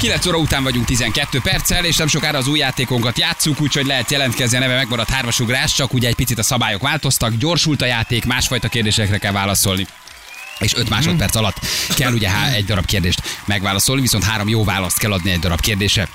[0.00, 4.10] 9 óra után vagyunk 12 perccel, és nem sokára az új játékonkat játszunk, úgyhogy lehet
[4.10, 8.24] jelentkezni, a neve megmaradt hármasugrás, csak ugye egy picit a szabályok változtak, gyorsult a játék,
[8.24, 9.86] másfajta kérdésekre kell válaszolni.
[10.58, 11.56] És 5 másodperc alatt
[11.94, 16.08] kell ugye egy darab kérdést megválaszolni, viszont három jó választ kell adni egy darab kérdésre.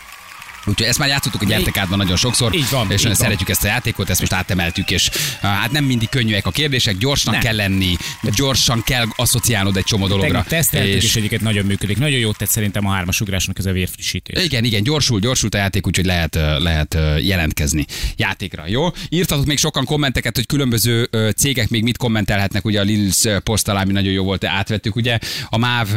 [0.66, 3.16] Úgyhogy ezt már játszottuk a gyertekádban nagyon sokszor, Így van, és így nagyon van.
[3.16, 5.10] szeretjük ezt a játékot, ezt most átemeltük, és
[5.42, 7.42] hát nem mindig könnyűek a kérdések, gyorsan Nem.
[7.42, 7.96] kell lenni,
[8.36, 10.44] gyorsan kell asszociálnod egy csomó dologra.
[10.48, 11.04] Teszteltük, és...
[11.04, 11.98] és egyiket nagyon működik.
[11.98, 14.44] Nagyon jót tett szerintem a hármasugrásnak ez a vérfrissítés.
[14.44, 17.86] igen, igen, gyorsul, gyorsult a játék, úgyhogy lehet, lehet jelentkezni
[18.16, 18.64] játékra.
[18.68, 18.88] Jó?
[19.10, 23.68] Írtatok még sokan kommenteket, hogy különböző cégek még mit kommentelhetnek, ugye a Lils ö, poszt
[23.68, 25.18] alá, ami nagyon jó volt, átvettük, ugye
[25.50, 25.88] a MÁV,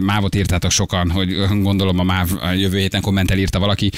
[0.00, 3.90] MÁV-ot írtátok sokan, hogy gondolom a MÁV jövő héten kommentel írta valaki,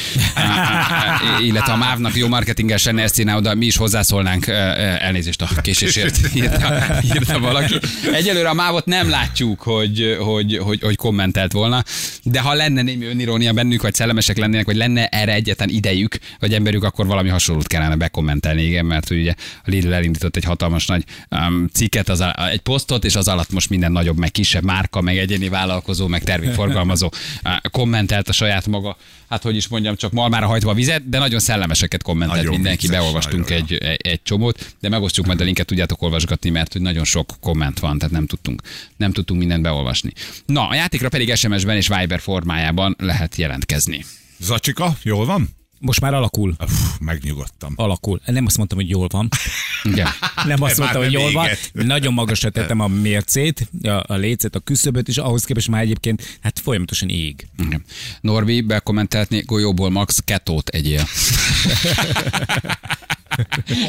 [1.49, 6.19] illetve a MÁV-nak jó marketinges lenne ezt csinálni, oda mi is hozzászólnánk, elnézést a késésért,
[6.35, 7.75] írta, írta valaki.
[8.13, 11.85] Egyelőre a MÁV-ot nem látjuk, hogy, hogy, hogy, hogy kommentelt volna,
[12.23, 16.55] de ha lenne némi önirónia bennük, vagy szellemesek lennének, vagy lenne erre egyetlen idejük, vagy
[16.55, 21.05] emberük, akkor valami hasonlót kellene bekommentelni, igen, mert ugye a Lidl elindított egy hatalmas nagy
[21.31, 25.01] um, cikket, az a, egy posztot, és az alatt most minden nagyobb, meg kisebb márka,
[25.01, 27.11] meg egyéni vállalkozó, meg termékforgalmazó
[27.45, 28.97] uh, kommentelt a saját maga,
[29.29, 32.87] hát hogy is mondjam, csak malmára hajtva a vizet, de nagyon szellemeseket kommentelt Nagyon mindenki,
[32.87, 36.73] vicces, beolvastunk nagyon egy, egy, egy csomót, de megosztjuk majd a linket, tudjátok olvasgatni, mert
[36.73, 38.63] hogy nagyon sok komment van, tehát nem tudtunk,
[38.97, 40.13] nem tudtunk mindent beolvasni.
[40.47, 44.05] Na, a játékra pedig SMS-ben és Viber formájában lehet jelentkezni.
[44.39, 45.58] Zacsika, jól van?
[45.79, 46.55] Most már alakul.
[46.61, 47.73] Uf, megnyugodtam.
[47.77, 48.21] Alakul.
[48.27, 49.29] Nem azt mondtam, hogy jól van.
[49.83, 50.09] Igen.
[50.45, 51.49] Nem azt mondtam, hogy nem jól van.
[51.73, 56.39] Nagyon magasra tettem a mércét, a, a lécet, a küszöböt, és ahhoz képest már egyébként
[56.41, 57.49] hát folyamatosan ég.
[57.59, 57.85] Igen.
[58.21, 61.07] Norbi bekommenteltni, golyóból max ketót egyél.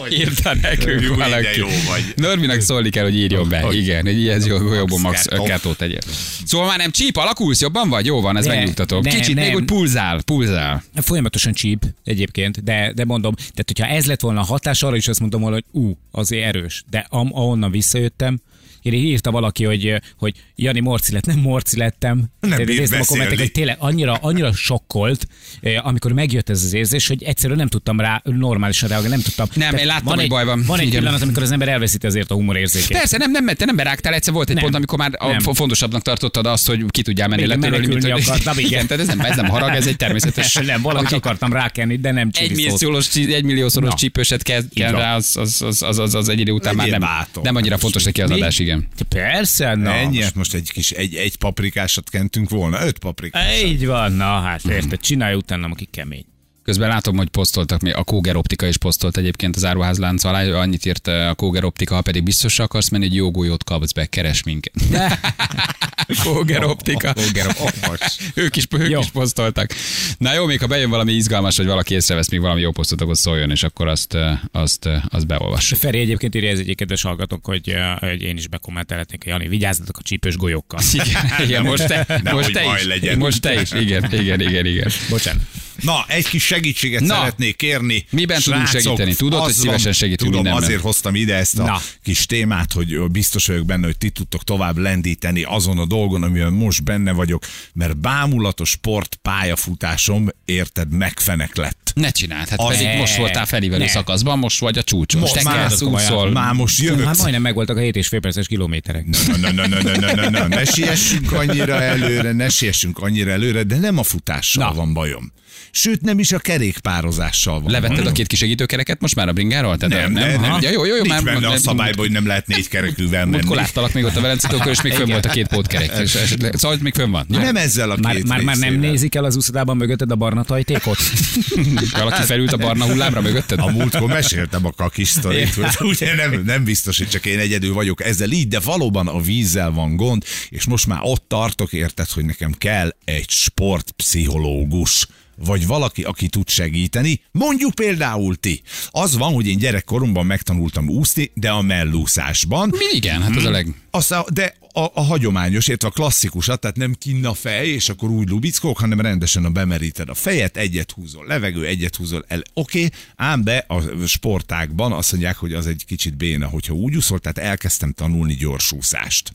[0.09, 1.59] Írta nekünk Jó, valaki.
[1.59, 2.13] jó vagy.
[2.15, 3.59] Norbinak szólni kell, hogy írjon be.
[3.59, 3.75] Hogy?
[3.77, 5.43] Igen, ez jó, golyóból max kettó.
[5.43, 5.99] ketót egyél.
[6.45, 8.05] Szóval már nem csíp, alakulsz, jobban vagy?
[8.05, 8.99] Jó van, ez megnyugtató.
[9.01, 10.83] nem, Kicsit még úgy pulzál, pulzál.
[10.95, 15.07] Folyamatosan csíp egyébként, de, de mondom, tehát hogyha ez lett volna a hatás, arra is
[15.07, 16.83] azt mondom volna, hogy ú, azért erős.
[16.89, 18.39] De am, ahonnan visszajöttem,
[18.81, 22.17] én írta valaki, hogy, hogy Jani morci lett, nem morci lettem.
[22.39, 23.35] Nem Tehát bír a beszélni.
[23.37, 25.27] hogy tényleg annyira, annyira sokkolt,
[25.61, 29.47] eh, amikor megjött ez az érzés, hogy egyszerűen nem tudtam rá normálisan reagálni, nem tudtam.
[29.53, 30.63] Nem, én láttam, hogy egy, baj van.
[30.67, 30.99] Van egy Igen.
[30.99, 32.97] pillanat, amikor az ember elveszíti azért a humorérzékét.
[32.97, 34.63] Persze, nem, nem, te nem berágtál, egyszer volt egy Nem.
[34.63, 35.39] pont, amikor már a Nem.
[35.39, 38.69] fo- fontosabbnak tartottad azt, hogy ki tudjál menni letörölni, menekülni hogy- akartam, igen.
[38.71, 38.87] igen.
[38.87, 40.53] tehát ez nem, ez nem harag, ez egy természetes.
[40.65, 44.91] nem, valamit Aki akartam rákenni, de nem egy milliós, egy milliószoros csípőset kell, van.
[44.91, 47.03] rá, az, az, az, az, az, egy idő után már nem,
[47.43, 48.87] nem annyira fontos neki az adás, igen.
[49.09, 49.93] Persze, na.
[49.93, 53.63] Ennyi, hát most egy kis, egy, egy paprikásat kentünk volna, öt paprikásat.
[53.63, 56.25] Így van, na hát érted, csinálj utána, aki kemény.
[56.69, 60.85] Közben látom, hogy posztoltak, még a Kóger Optika is posztolt egyébként az áruházlánc alá, annyit
[60.85, 64.05] írt eh, a Kóger Optika, ha pedig biztos akarsz menni, egy jó golyót kapsz be,
[64.05, 64.73] keres minket.
[66.23, 67.13] Kóger Optika.
[67.13, 67.97] Kóger Optika.
[68.43, 68.99] ők is, ők Jó.
[68.99, 69.71] is posztoltak.
[70.17, 73.17] Na jó, még ha bejön valami izgalmas, vagy valaki észrevesz még valami jó posztot, akkor
[73.17, 75.73] szóljon, és akkor azt, eh, azt, eh, azt beolvas.
[75.77, 80.01] Feri egyébként írja ez egyik kedves hallgatók, hogy, hogy én is bekommentelhetnék, Jani, vigyázzatok a
[80.01, 80.79] csípős golyókkal.
[80.93, 82.85] Igen, igen most te, most te is.
[82.85, 83.17] legyen.
[83.17, 84.91] Most te is, igen, igen, igen, igen.
[85.09, 85.41] Bocsánat.
[85.83, 87.13] Na, egy kis segítséget Na.
[87.15, 88.05] szeretnék kérni.
[88.09, 89.15] Miben tudunk Srácok, segíteni?
[89.15, 90.63] Tudod, hogy szívesen segítünk Tudom, mindenben.
[90.63, 91.81] azért hoztam ide ezt a Na.
[92.03, 96.53] kis témát, hogy biztos vagyok benne, hogy ti tudtok tovább lendíteni azon a dolgon, amiben
[96.53, 102.07] most benne vagyok, mert bámulatos sport pályafutásom, érted, megfenek lett ilyet.
[102.07, 102.97] Ne csináld, hát a pedig ne.
[102.97, 103.89] most voltál felívelő ne.
[103.89, 105.21] szakaszban, most vagy a csúcson.
[105.21, 106.31] Most már úszol.
[106.31, 107.05] Már most jövök.
[107.05, 109.05] Már majdnem megvoltak a 7 fél perces kilométerek.
[109.05, 110.47] Na na na na na na na.
[110.47, 114.73] ne siessünk annyira előre, ne siessünk annyira előre, de nem a futással Na.
[114.73, 115.31] van bajom.
[115.71, 117.71] Sőt, nem is a kerékpározással van.
[117.71, 119.77] Levetted a két kisegítőkereket most már a bringáról?
[119.77, 120.61] Tehát nem, nem, nem, nem.
[120.61, 123.31] Ja, jó, jó, jó, Nincs már benne a szabályban, hogy nem lehet négy kerekűvel menni.
[123.31, 126.07] Múltkor láttalak még ott a Velencitokon, és még fönn volt a két pótkerek.
[126.53, 127.25] Szóval még fönn van.
[127.27, 130.43] Nem ezzel a két már, már, már nem nézik el az úszodában mögötted a barna
[130.43, 130.97] tajtékot?
[131.91, 133.59] Valaki felült a barna hullámra mögötted?
[133.59, 137.73] A múltkor meséltem a kakis sztorit, hogy ugye nem, nem biztos, hogy csak én egyedül
[137.73, 142.09] vagyok ezzel így, de valóban a vízzel van gond, és most már ott tartok, érted,
[142.09, 145.07] hogy nekem kell egy sportpszichológus
[145.45, 148.61] vagy valaki, aki tud segíteni, mondjuk például ti.
[148.89, 152.69] Az van, hogy én gyerekkoromban megtanultam úszni, de a mellúszásban.
[152.69, 153.67] Mi igen, hát az a leg...
[153.91, 158.09] Aztán, de a, a hagyományos, értve a klasszikusat, tehát nem kinn a fej, és akkor
[158.09, 162.41] úgy lubickók, hanem rendesen a bemeríted a fejet, egyet húzol levegő, egyet húzol el.
[162.53, 166.95] Oké, okay, ám de a sportákban azt mondják, hogy az egy kicsit béna, hogyha úgy
[166.95, 169.33] úszol, tehát elkezdtem tanulni gyorsúszást.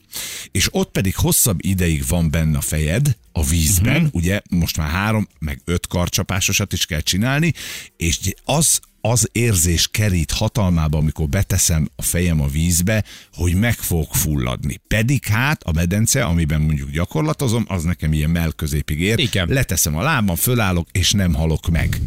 [0.50, 4.14] És ott pedig hosszabb ideig van benne a fejed, a vízben, uh-huh.
[4.14, 7.52] ugye most már három, meg öt karcsapásosat is kell csinálni,
[7.96, 14.14] és az az érzés kerít hatalmába, amikor beteszem a fejem a vízbe, hogy meg fogok
[14.14, 14.80] fulladni.
[14.88, 19.18] Pedig hát a medence, amiben mondjuk gyakorlatozom, az nekem ilyen melközépig ér.
[19.18, 19.48] Igen.
[19.48, 22.00] Leteszem a lábam, fölállok, és nem halok meg.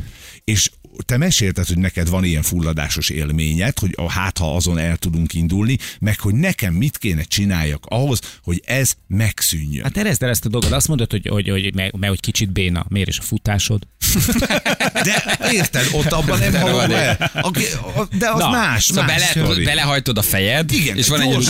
[0.43, 0.71] És
[1.05, 5.33] te mesélted, hogy neked van ilyen fulladásos élményed, hogy a, hát ha azon el tudunk
[5.33, 9.83] indulni, meg hogy nekem mit kéne csináljak ahhoz, hogy ez megszűnjön.
[9.83, 10.71] Hát erezd el ezt a dolgot.
[10.71, 12.85] Azt mondod, hogy, hogy, hogy, mert, mert hogy kicsit béna.
[12.89, 13.87] Miért is a futásod?
[15.03, 17.31] De érted, ott abban nem halom el.
[17.41, 17.63] Aki-
[17.95, 19.63] a- De az Na, más, Szóval más bele, sztori.
[19.63, 21.49] belehajtod a fejed, Igen, és van egy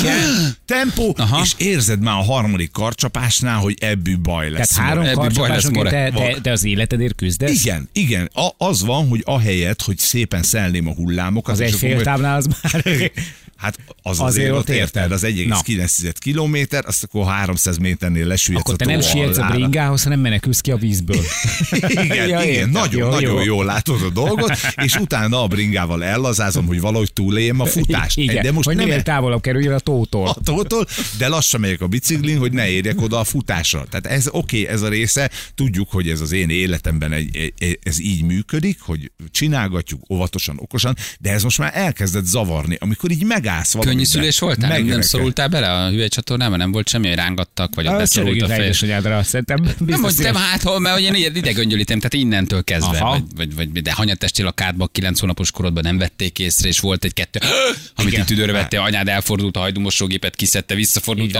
[0.65, 1.41] tempó, Aha.
[1.43, 4.67] és érzed már a harmadik karcsapásnál, hogy ebből baj lesz.
[4.69, 5.89] Tehát három te, more.
[5.89, 7.63] te, te, az életedért küzdesz?
[7.63, 8.29] Igen, igen.
[8.33, 11.53] A, az van, hogy ahelyett, hogy szépen szelném a hullámokat.
[11.53, 12.83] Az és egy akkor fél majd- távnál az már...
[13.57, 18.75] Hát az Azért azért ott érted, az 1,9 kilométer, azt akkor 300 méternél lesüllyedsz Akkor
[18.75, 21.21] te nem sietsz a bringához, hanem menekülsz ki a vízből.
[21.71, 22.69] Igen, Ja, igen, értem.
[22.69, 23.43] nagyon, Jó, nagyon jó.
[23.43, 28.17] jól látod a dolgot, és utána a bringával ellazázom, hogy valahogy túléljem a futást.
[28.17, 30.27] Igen, de most hogy nem minél távolabb kerüljön a tótól.
[30.27, 30.85] a tótól,
[31.17, 33.85] de lassan megyek a biciklin, hogy ne érjek oda a futásra.
[33.89, 37.99] Tehát ez oké, okay, ez a része, tudjuk, hogy ez az én életemben egy, ez
[37.99, 43.73] így működik, hogy csinálgatjuk óvatosan, okosan, de ez most már elkezdett zavarni, amikor így megállsz
[43.73, 43.95] valamiben.
[43.97, 44.69] Könnyű szülés voltál?
[44.69, 46.57] Nem, nem szorultál bele a hüvelycsatornában?
[46.57, 48.63] Nem volt semmi, hogy rángattak, vagy ott beszorult a fej?
[48.63, 53.11] édesanyádra, szerintem Nem mondtam, hát, hol, mert ugye ide- idegöngyölítem, tehát innentől kezdve, Aha.
[53.35, 57.03] vagy, vagy, vagy, de hanyatestél a kádba, 9 hónapos korodban nem vették észre, és volt
[57.03, 57.39] egy-kettő,
[57.95, 58.21] amit Igen.
[58.21, 61.39] itt tüdőre vettél, anyád elfordult a hajdúmosógépet, kiszedte, visszafordult, de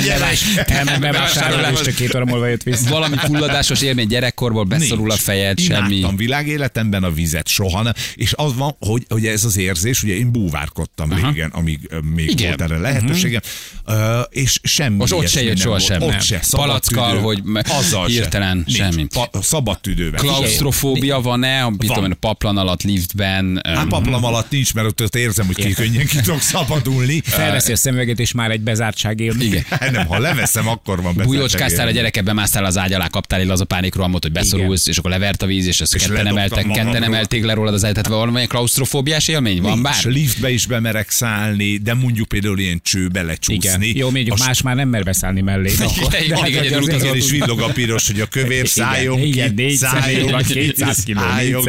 [0.00, 0.18] gyerek!
[0.18, 2.88] bevás- elment bevásárolni, és csak két óra múlva jött vissza.
[2.90, 6.06] Valami fulladásos élmény gyerekkorból beszorul a fejed, semmi.
[6.16, 7.92] Világéletemben a vizet, soha.
[8.14, 11.28] És az van, hogy, hogy ez az érzés, ugye én búvárkodtam Aha.
[11.28, 11.78] régen, amíg
[12.14, 12.48] még Igen.
[12.48, 13.40] volt erre lehetőségem,
[13.86, 13.94] uh,
[14.30, 16.04] és semmi Most ott se jött soha semmi.
[16.04, 16.20] Ott Nem.
[16.20, 16.38] se.
[16.42, 17.22] szabad Palackkal, tüdő.
[17.22, 18.12] hogy me- Azzal se.
[18.12, 18.78] hirtelen Nincs.
[18.78, 19.06] semmi.
[19.06, 20.20] Pa- szabad tüdővel.
[20.20, 23.60] Klaustrofóbia van-e, a, mit tudom a paplan alatt, liftben?
[23.64, 27.20] Hát öm, paplam alatt nincs, mert ott, ott érzem, hogy ki könnyen ki tudok szabadulni.
[27.24, 29.46] Felveszi a szemüveget, és már egy bezártság élmény.
[29.46, 29.64] Igen.
[29.92, 33.64] nem, ha leveszem, akkor van Bújócskáztál a gyereke, bemásztál az ágy alá, kaptál egy laza
[33.64, 37.54] pánikrohamot, hogy beszorulsz, és akkor levert a víz, és ezt ketten emeltek, ketten emelték le
[37.54, 37.94] rólad az ágyat.
[38.02, 39.94] Tehát valamilyen klaustrofóbiás élmény van bár?
[40.38, 43.86] Liftbe is bemerek szállni, de mondjuk például ilyen csőbe lecsúszni.
[43.86, 43.96] Igen.
[43.96, 45.72] Jó, mondjuk A más már nem mer beszállni mellé.
[45.72, 47.00] Igen, de hát, igen, utazol.
[47.00, 50.46] Igen, és villog a piros, hogy a kövér szálljon igen, ki, négy szálljon személy, vagy
[50.46, 51.20] ki, 200 kiló,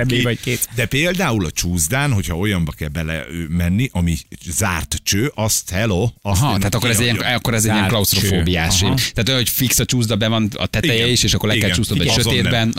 [0.08, 0.22] ki.
[0.22, 0.70] vagy két.
[0.76, 4.18] De például a csúszdán, hogyha olyanba kell bele menni, ami
[4.50, 8.78] zárt cső, azt hello, azt Aha, tehát akkor ez, ilyen, akkor ez egy ilyen klaustrofóbiás.
[8.80, 11.10] Tehát olyan, hogy fix a csúszda, be van a teteje Igen.
[11.10, 11.76] is, és akkor le kell Igen.
[11.76, 12.74] csúsznod egy Azon sötétben.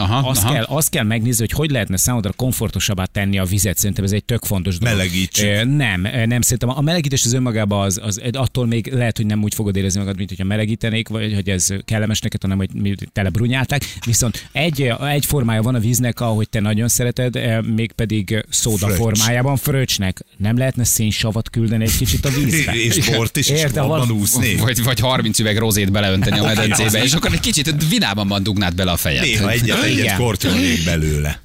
[0.67, 3.77] azt kell megnézni, hogy hogy lehetne számodra komfortosabbá tenni a vizet.
[3.77, 4.97] Szerintem ez egy tök fontos dolog.
[4.97, 5.47] Melegítsük.
[5.81, 6.69] Nem, nem szerintem.
[6.69, 10.17] A melegítés az önmagában az, az, attól még lehet, hogy nem úgy fogod érezni magad,
[10.17, 13.82] mint hogyha melegítenék, vagy hogy ez kellemes neked, hanem hogy mi tele brunyálták.
[14.06, 18.97] Viszont egy, egy formája van a víznek, ahogy te nagyon szereted, mégpedig szóda Fröccs.
[18.97, 20.25] formájában, fröccsnek.
[20.37, 22.75] Nem lehetne szénsavat küldeni egy kicsit a vízbe?
[22.97, 24.56] És bort is, és Értem, abban úszni.
[24.56, 28.91] Vagy, vagy 30 üveg rozét beleönteni a medencébe, és akkor egy kicsit vidámban dugnád bele
[28.91, 29.23] a fejed.
[29.23, 31.41] Néha egyet, egyet kortyolnék belőle.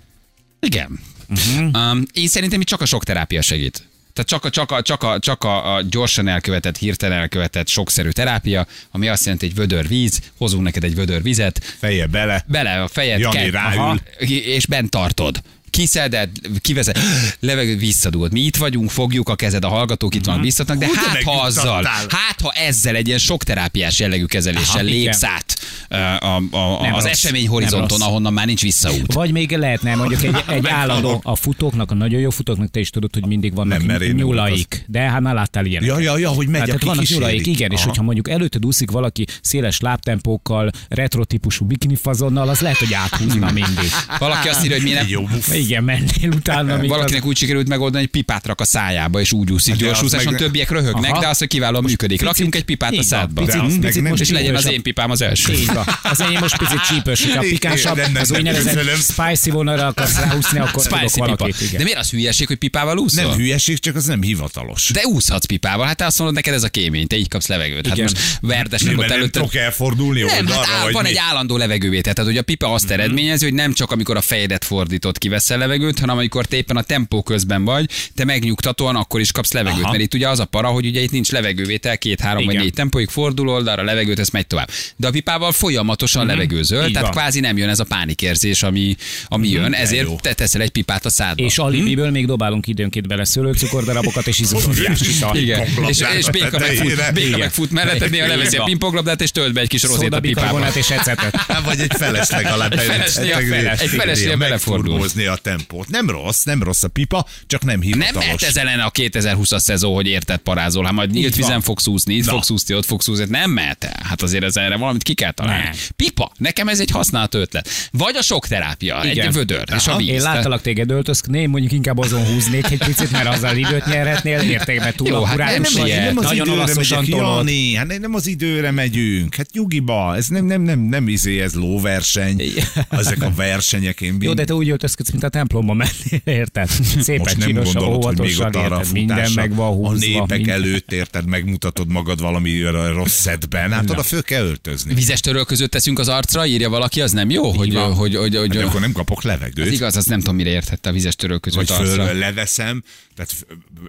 [0.60, 1.00] Igen.
[1.30, 1.92] Uh-huh.
[1.92, 3.84] Um, én szerintem itt csak a sok terápia segít.
[4.16, 8.10] Tehát csak a, csak a, csak a, csak a, a gyorsan elkövetett, hirtelen elkövetett sokszerű
[8.10, 12.44] terápia, ami azt jelenti, hogy vödör víz, hozunk neked egy vödör vizet, Feje bele.
[12.48, 13.80] bele a fejed, Jani ke- ráül.
[13.80, 13.98] aha,
[14.28, 15.42] és bent tartod.
[15.76, 16.30] Kiszeded,
[16.62, 16.98] kivezed,
[17.40, 18.32] levegő visszadugod.
[18.32, 21.42] Mi itt vagyunk, fogjuk a kezed, a hallgatók itt vannak, visszatnak, de Hú, hát ha
[21.42, 26.96] azzal, hát ha ezzel egy ilyen sok terápiás jellegű kezeléssel lépsz át a, a, a,
[26.96, 29.14] az esemény horizonton, ahonnan már nincs visszaút.
[29.14, 32.90] Vagy még lehetne mondjuk egy, egy állandó, a futóknak, a nagyon jó futóknak, te is
[32.90, 34.86] tudod, hogy mindig vannak Nem, nyulaik.
[34.88, 35.88] De hát már láttál ilyenek.
[35.88, 37.88] Ja, ja, ja, hogy megy, Hát, vannak nyulaik, igen, és Aha.
[37.88, 43.52] hogyha mondjuk előtted úszik valaki széles lábtempókkal, retro típusú bikini fazonnal, az lehet, hogy áthúzna
[43.52, 43.90] mindig.
[44.20, 45.48] Valaki azt írja, hogy mi nem, jó buff.
[45.66, 46.78] Igen, mennél utána.
[46.78, 49.86] míg Valakinek úgy sikerült megoldani, hogy pipát rak a szájába, és úgy úszik Hát de
[49.86, 51.20] gyors az úszáson, meg- többiek röhögnek, Aha.
[51.22, 52.08] de az, hogy kiválóan működik.
[52.18, 53.42] picit- Rakjunk egy pipát a szádba.
[53.46, 55.54] picit- az picit nem most És legyen az én pipám az első.
[55.54, 55.86] Így van.
[56.04, 60.84] Az enyém most picit csípős, hogyha pikánsabb, az nem, úgynevezett spicy vonalra akarsz ráhúzni, akkor
[60.84, 61.48] Spicy pipa.
[61.78, 63.24] De miért az hülyeség, hogy pipával úszol?
[63.24, 64.90] Nem hülyeség, csak az nem hivatalos.
[64.94, 67.88] De úszhatsz pipával, hát te azt mondod, neked ez a kémény, te így kapsz levegőt.
[67.88, 69.48] Hát most verdesnek ott nem előtte.
[69.60, 72.14] elfordulni Nem, hát oldalra, vagy van egy állandó levegővétel.
[72.14, 76.00] Tehát, hogy a pipa azt eredményezi, hogy nem csak amikor a fejedet fordítod, kiveszel levegőt,
[76.00, 79.82] hanem amikor te éppen a tempó közben vagy, te megnyugtatóan akkor is kapsz levegőt.
[79.84, 79.92] Aha.
[79.92, 82.64] Mert itt ugye az a para, hogy ugye itt nincs levegővétel, két, három vagy Igen.
[82.66, 84.70] négy tempóig fordul oldalra, levegőt, ez megy tovább.
[84.96, 87.18] De a pipával folyamatosan levegőzöl, Így tehát van.
[87.22, 88.96] kvázi nem jön ez a pánikérzés, ami,
[89.28, 90.16] ami jön, de ezért jó.
[90.22, 91.44] te teszel egy pipát a szádba.
[91.44, 95.38] És alibiből még dobálunk időnként bele szőlőcukordarabokat, és ital.
[95.38, 97.14] igen, és, és a Béka megfut.
[97.14, 100.68] Béka megfut mellette, néha leveszi a pingponglabdát, és tölt be egy kis rozét a pipába.
[100.76, 101.36] és ecetet.
[101.66, 102.74] Vagy egy feles legalább.
[102.74, 104.94] Egy feles néha- egy feles néha belefordul.
[104.94, 104.98] A
[105.46, 105.88] tempót.
[105.90, 108.14] Nem rossz, nem rossz a pipa, csak nem Nem hivatalos.
[108.26, 112.14] mehet ez ellen a 2020-as szezon, hogy érted parázol, hát majd nyílt vizen fogsz úszni,
[112.14, 112.32] itt Na.
[112.32, 114.00] fogsz úszni, ott fogsz úszni, nem mehet el.
[114.04, 115.64] Hát azért ez erre valamit ki kell találni.
[115.64, 115.74] Nem.
[115.96, 117.70] Pipa, nekem ez egy használt ötlet.
[117.92, 119.28] Vagy a sok terápia, Igen.
[119.28, 120.08] egy vödör, és a víz.
[120.08, 124.94] Én láttalak téged öltözködni, mondjuk inkább azon húznék egy picit, mert azzal időt nyerhetnél, értékben
[124.96, 127.06] túl Jó, a hát nem az- nem az Nagyon időre olaszosan.
[127.08, 129.36] Jani, hát nem az időre megyünk.
[129.36, 132.42] Hát nyugiba, ez nem, nem, nem, nem izé, ez lóverseny.
[132.90, 136.70] Ezek a versenyek, én Jó, de te úgy öltözködsz, mint a templomba mennél, érted?
[137.00, 138.94] Szépen most nem gondolod, hogy még ott arra a érted?
[138.94, 140.06] Minden meg van a húzva.
[140.06, 140.56] népek minden.
[140.56, 142.62] előtt érted, megmutatod magad valami
[142.94, 144.94] rossz szedben, hát oda föl kell öltözni.
[144.94, 147.52] Vizes törölközőt teszünk az arcra, írja valaki, az nem jó?
[147.52, 147.94] Hogy, van.
[147.94, 149.68] hogy, hogy, hogy, Hát hogy akkor nem kapok levegőt.
[149.68, 152.18] az igaz, az nem tudom, mire értette a vizes törölközőt Vagy föl arcra.
[152.20, 152.84] leveszem,
[153.16, 153.46] tehát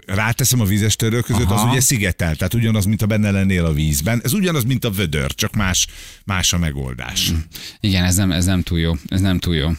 [0.07, 3.73] ráteszem a vizes törő között, az ugye szigetel, tehát ugyanaz, mint a benne lennél a
[3.73, 4.21] vízben.
[4.25, 5.87] Ez ugyanaz, mint a vödör, csak más,
[6.25, 7.33] más a megoldás.
[7.81, 8.93] Igen, ez nem, ez nem túl jó.
[9.09, 9.71] Ez nem túl jó.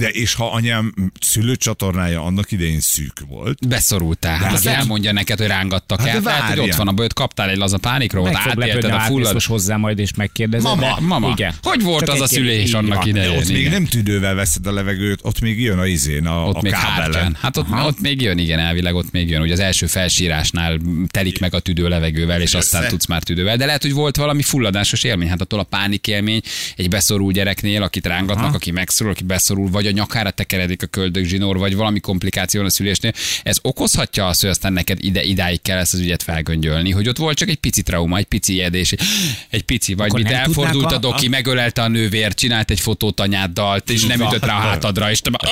[0.00, 4.36] De és ha anyám szülőcsatornája annak idején szűk volt, Beszorultál.
[4.36, 6.20] Hát De azt hát- elmondja neked, hogy rángattak Hát el.
[6.20, 9.00] de Hát, hogy ott van a bőt, kaptál egy laza pánikról, Meg átélted a fullad.
[9.00, 10.66] átbiztos hozzá majd, és megkérdezed.
[10.66, 11.54] Mama, de- Mama, Igen.
[11.62, 13.30] hogy volt Csak az a szülés annak idején?
[13.32, 16.54] de ott még nem tüdővel veszed a levegőt, ott még jön a izén, a, Ott
[16.56, 17.36] a még kábelen.
[17.40, 19.40] Hát ott, ott még jön, igen, elvileg ott még jön.
[19.42, 20.78] Ugye az első felsírásnál
[21.08, 23.56] telik meg a tüdő levegővel, és aztán tudsz már tüdővel.
[23.56, 25.28] De lehet, hogy volt valami fulladásos élmény.
[25.28, 26.40] Hát attól a pánik élmény
[26.76, 31.56] egy beszorul gyereknél, akit rángatnak, aki megszorul, aki beszorul, vagy a nyakára tekeredik a köldögzsinór,
[31.58, 33.12] vagy valami komplikáció van a szülésnél.
[33.42, 37.16] Ez okozhatja azt, hogy aztán neked ide, idáig kell ezt az ügyet felgöngyölni, hogy ott
[37.16, 38.94] volt csak egy pici trauma, egy pici ijedés,
[39.50, 42.80] egy pici, vagy Akkor mit nem elfordult a a- doki, megölelte a nővér, csinált egy
[42.80, 45.48] fotót anyáddal, és nem ütött rá a hátadra, és te "Ah!"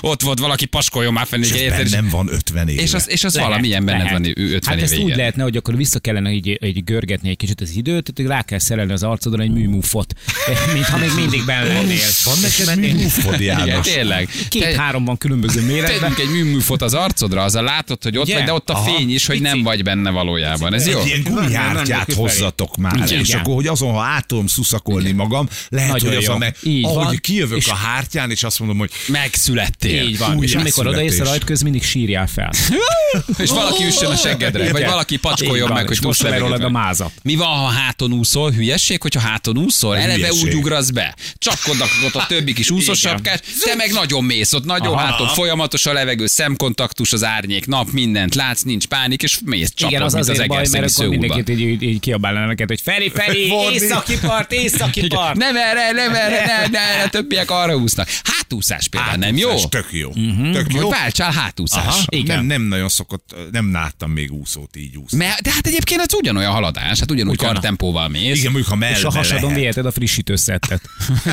[0.00, 1.90] ott volt valaki paskoljon már fenn, És érted?
[1.90, 2.82] bennem van 50 éve.
[2.82, 5.42] És az, és az Lehet, valamilyen benned van ő 50 Hát éve, ezt úgy lehetne,
[5.42, 8.92] hogy akkor vissza kellene így, így görgetni egy kicsit az időt, tehát rá kell szerelni
[8.92, 10.14] az arcodra egy műmufot,
[10.74, 11.98] mintha még mindig benne lennél.
[12.24, 14.28] Van neked műmufod, Igen, tényleg.
[14.48, 16.00] Két-három van különböző méretben.
[16.00, 18.34] Tegyünk egy műműfot az arcodra, azzal látod, hogy ott Ugye?
[18.34, 18.84] vagy, de ott a Aha.
[18.84, 20.74] fény is, hogy nem vagy benne valójában.
[20.74, 20.98] Ez jó?
[21.00, 23.18] Egy ilyen gumihártyát hozzatok már, Igen.
[23.20, 27.04] és akkor, hogy azon, ha át tudom szuszakolni magam, lehet, Nagyon hogy meg, Így ahogy
[27.04, 27.16] van.
[27.20, 30.06] kijövök És- a hártyán, és azt mondom, hogy Megszülettél.
[30.06, 30.36] Így van.
[30.36, 31.28] Új és amikor odaérsz a születés.
[31.30, 32.50] rajtköz, mindig sírjál fel.
[33.38, 34.90] És valaki üssön a seggedre, vagy Igen.
[34.90, 37.10] valaki pacskoljon meg, hogy tudsz a mázat.
[37.22, 38.50] Mi van, ha háton úszol?
[38.50, 39.96] Hülyesség, hogyha háton úszol?
[39.96, 40.44] Eleve Hülyeség.
[40.44, 41.14] úgy ugrasz be.
[41.38, 43.12] Csapkodnak ott a többi kis úszós Igen.
[43.12, 45.06] sapkás, te meg nagyon mész ott, nagyon Aha.
[45.06, 49.92] háton, folyamatos a levegő, szemkontaktus, az árnyék, nap, mindent látsz, nincs pánik, és mész, csapod,
[49.92, 52.80] Igen, az mint az azért baj, mert akkor mindenkit így, így, így kiabálna neked, hogy
[52.80, 55.18] Feri, Feri, északi part, északi Igen.
[55.18, 55.36] part.
[55.36, 58.08] Nem erre, nem erre, ne, ne, ne, többiek arra úsznak.
[58.22, 59.48] Hátúszás például, nem jó?
[59.48, 60.10] Hátúszás, Tök jó.
[60.52, 60.90] Tök Hogy jó.
[60.90, 61.86] váltsál hátúszás.
[61.86, 62.36] Aha, Igen.
[62.36, 65.18] nem, nem nagyon szokott, nem láttam még úszót így úszni.
[65.18, 67.52] Mert, de hát egyébként ez ugyanolyan haladás, hát ugyanúgy Ugyan.
[67.52, 68.38] kartempóval mész.
[68.38, 70.82] Igen, mondjuk, ha mellbe És a hasadon viheted a frissítőszettet.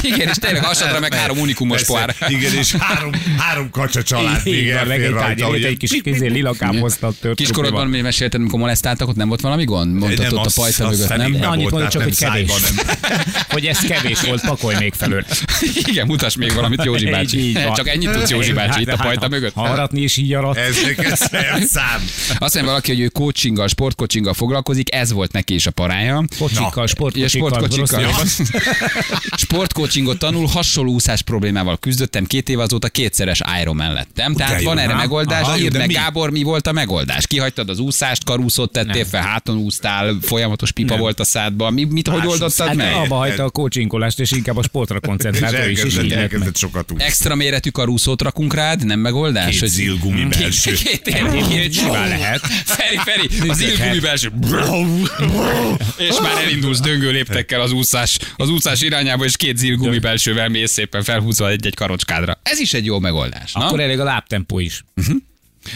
[0.01, 2.31] Igen, és tényleg hasadra meg három unikumos Persze, pohár.
[2.36, 5.53] Igen, és három, három kacsa család még meg elfér egy rajta.
[5.53, 7.36] egy kis kézé lilakámoztat tört.
[7.36, 9.93] Kiskorodban mi mesélted, amikor molesztáltak, ott nem volt valami gond?
[9.96, 11.20] Mondtad Nem, ott a pajta mögött, nem?
[11.20, 12.51] Annyit mondod tehát csak, hogy kevés.
[13.53, 15.25] hogy ez kevés volt, pakolj még felőle.
[15.88, 17.58] Igen, mutass még valamit Józsi bácsi.
[17.75, 19.53] Csak ennyit tudsz Józsi bácsi itt a Hát, pajta hát, mögött.
[19.53, 20.58] Ha aratni is így arat.
[20.58, 20.75] Ez
[21.67, 22.01] szám.
[22.29, 26.24] Azt mondja valaki, hogy ő coachinggal, sportcoachinggal foglalkozik, ez volt neki is a parája.
[26.39, 28.41] Kocsikkal, rossz-
[29.38, 34.34] Sportcoachingot tanul, hasonló úszás problémával küzdöttem, két év azóta kétszeres Ironman lettem.
[34.34, 35.94] Tehát van erre megoldás, Aha, írd meg mi?
[35.94, 37.28] Gábor, mi volt a megoldás?
[37.28, 39.06] Kihagytad az úszást, karúszót tettél Nem.
[39.06, 41.74] fel, háton úsztál, folyamatos pipa volt a szádban.
[41.74, 42.94] Mi, mit, hogy Más oldottad Hát meg?
[42.94, 46.58] abba hagyta a coachingolást, és inkább a sportra És koncentrált, ő is, és így elkezdett
[46.58, 47.06] sokat úszni.
[47.06, 49.60] Extra méretű karúszót rakunk rád, nem megoldás?
[49.60, 50.74] Két zilgumi belső.
[50.74, 51.02] Két,
[51.50, 52.42] két, simán lehet.
[52.66, 54.32] Feri, Feri, az ilgumi belső.
[55.98, 60.72] És már elindulsz döngő léptekkel az úszás, az úszás irányába, és két zilgumi belsővel mész
[60.72, 62.40] szépen felhúzva egy-egy karocskádra.
[62.44, 63.54] Ez is egy jó megoldás.
[63.54, 63.66] Na?
[63.66, 64.84] Akkor elég a lábtempó is.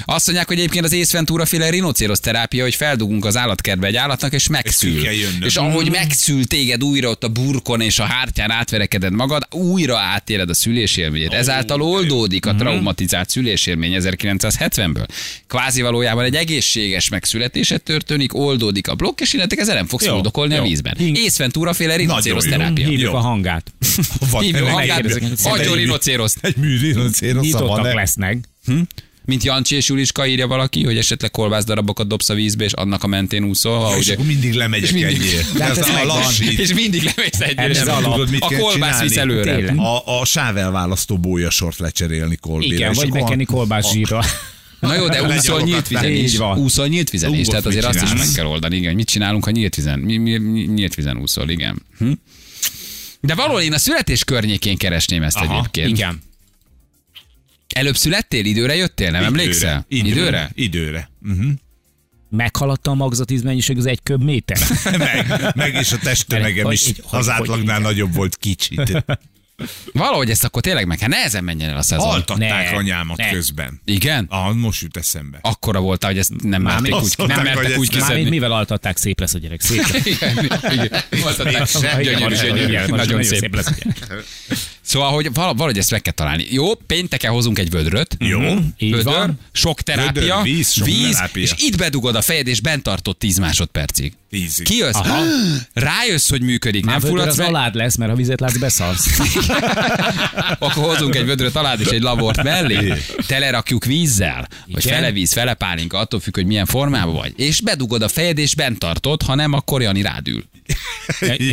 [0.06, 4.34] Azt mondják, hogy egyébként az észventúra féle rinocérosz terápia, hogy feldugunk az állatkertbe egy állatnak,
[4.34, 5.04] és megszül.
[5.04, 5.42] jönnöm.
[5.42, 10.50] És ahogy megszül téged újra ott a burkon és a hártyán átverekeded magad, újra átéled
[10.50, 11.34] a szülésélményét.
[11.34, 15.08] Ezáltal oldódik a traumatizált szülésélmény 1970-ből.
[15.48, 20.12] Kvázi valójában egy egészséges megszületése történik, oldódik a blokk, és innentől ezzel nem fogsz Jó,
[20.12, 20.96] fuldokolni a vízben.
[20.98, 22.88] Hing- Észventúra féle rinocérosz terápia.
[22.88, 23.74] Hívjuk a hangát.
[24.39, 25.06] Hívjuk tényleg hangát,
[25.44, 26.34] adjon egy-.
[26.42, 28.38] Egy műrinocérosz Nyitottak lesznek.
[29.25, 33.08] Mint Jancsi és Juliska írja valaki, hogy esetleg kolbászdarabokat dobsz a vízbe, és annak a
[33.08, 33.79] mentén úszol.
[33.79, 35.41] Ha, És ugye, akkor mindig lemegyek És mindig- egyél.
[35.58, 36.60] De hát Ez ez a lassít.
[36.60, 38.12] és mindig lemész egyre, Ez alap.
[38.12, 39.74] Tudod, mit a kolbász visz előre.
[39.82, 42.74] A, a sávelválasztó bójasort lecserélni kolbére.
[42.75, 44.24] Igen, és vagy bekenni kolbász zsírra.
[44.79, 46.39] Na jó, de úszol nyílt vizen is.
[46.39, 49.51] Úszol nyílt vizen is, tehát azért azt is meg kell oldani, igen, mit csinálunk, ha
[49.51, 51.82] nyílt vizen, mi, mi, mi, nyílt vizen úszol, igen.
[51.98, 52.12] Hm?
[53.22, 55.89] De valahol én a születés környékén keresném ezt Aha, egyébként.
[55.89, 56.22] Igen.
[57.74, 59.86] Előbb születtél, időre jöttél, nem emlékszel?
[59.88, 60.12] Időre.
[60.12, 60.52] Időre?
[60.54, 61.10] Időre.
[61.22, 61.52] Uh-huh.
[62.30, 64.58] Meghaladta a magzatíz mennyiség az egy köb méter.
[64.98, 67.82] meg, meg is a testtömegem is hogy- hogy- az hogy átlagnál igen.
[67.82, 68.82] nagyobb volt kicsit.
[69.94, 72.10] Valahogy ezt akkor tényleg meg kell, nehezen menjen el a szezon.
[72.10, 73.30] Altatták Ne, anyámat ne.
[73.30, 73.82] közben.
[73.86, 74.26] Igen?
[74.30, 75.38] Ah, most jut eszembe.
[75.42, 78.30] Akkora voltál, hogy ezt nem merték azt úgy, nem mertek úgy kiszedni.
[78.30, 80.06] mivel altatták, szép lesz a gyerek, szép lesz.
[80.06, 81.02] Igen, igen.
[82.02, 83.56] Gyönyörű, Igen, gyönyörű, nagyon szép.
[83.56, 83.70] lesz.
[84.82, 86.46] Szóval, hogy val- valahogy ezt meg kell találni.
[86.50, 88.16] Jó, pénteken hozunk egy vödröt.
[88.20, 88.42] Jó.
[88.78, 89.40] Így Vödör, van.
[89.52, 91.42] sok terápia, Vödör, víz, sok terápia.
[91.44, 94.14] és itt bedugod a fejed, és bent tartod 10 másodpercig.
[94.36, 94.65] Tízig.
[94.65, 95.24] Kijössz, Aha.
[95.74, 99.20] rájössz, hogy működik, nem Nem fulladsz az meg, alád lesz, mert ha vizet látsz, beszarsz.
[100.60, 102.94] akkor hozunk egy vödröt alád és egy labort mellé,
[103.27, 104.98] telerakjuk vízzel, vagy Igen.
[104.98, 107.34] fele víz, fele pálinka, attól függ, hogy milyen formában vagy.
[107.36, 110.44] És bedugod a fejed, és bent tartod, ha nem, akkor Jani rádül.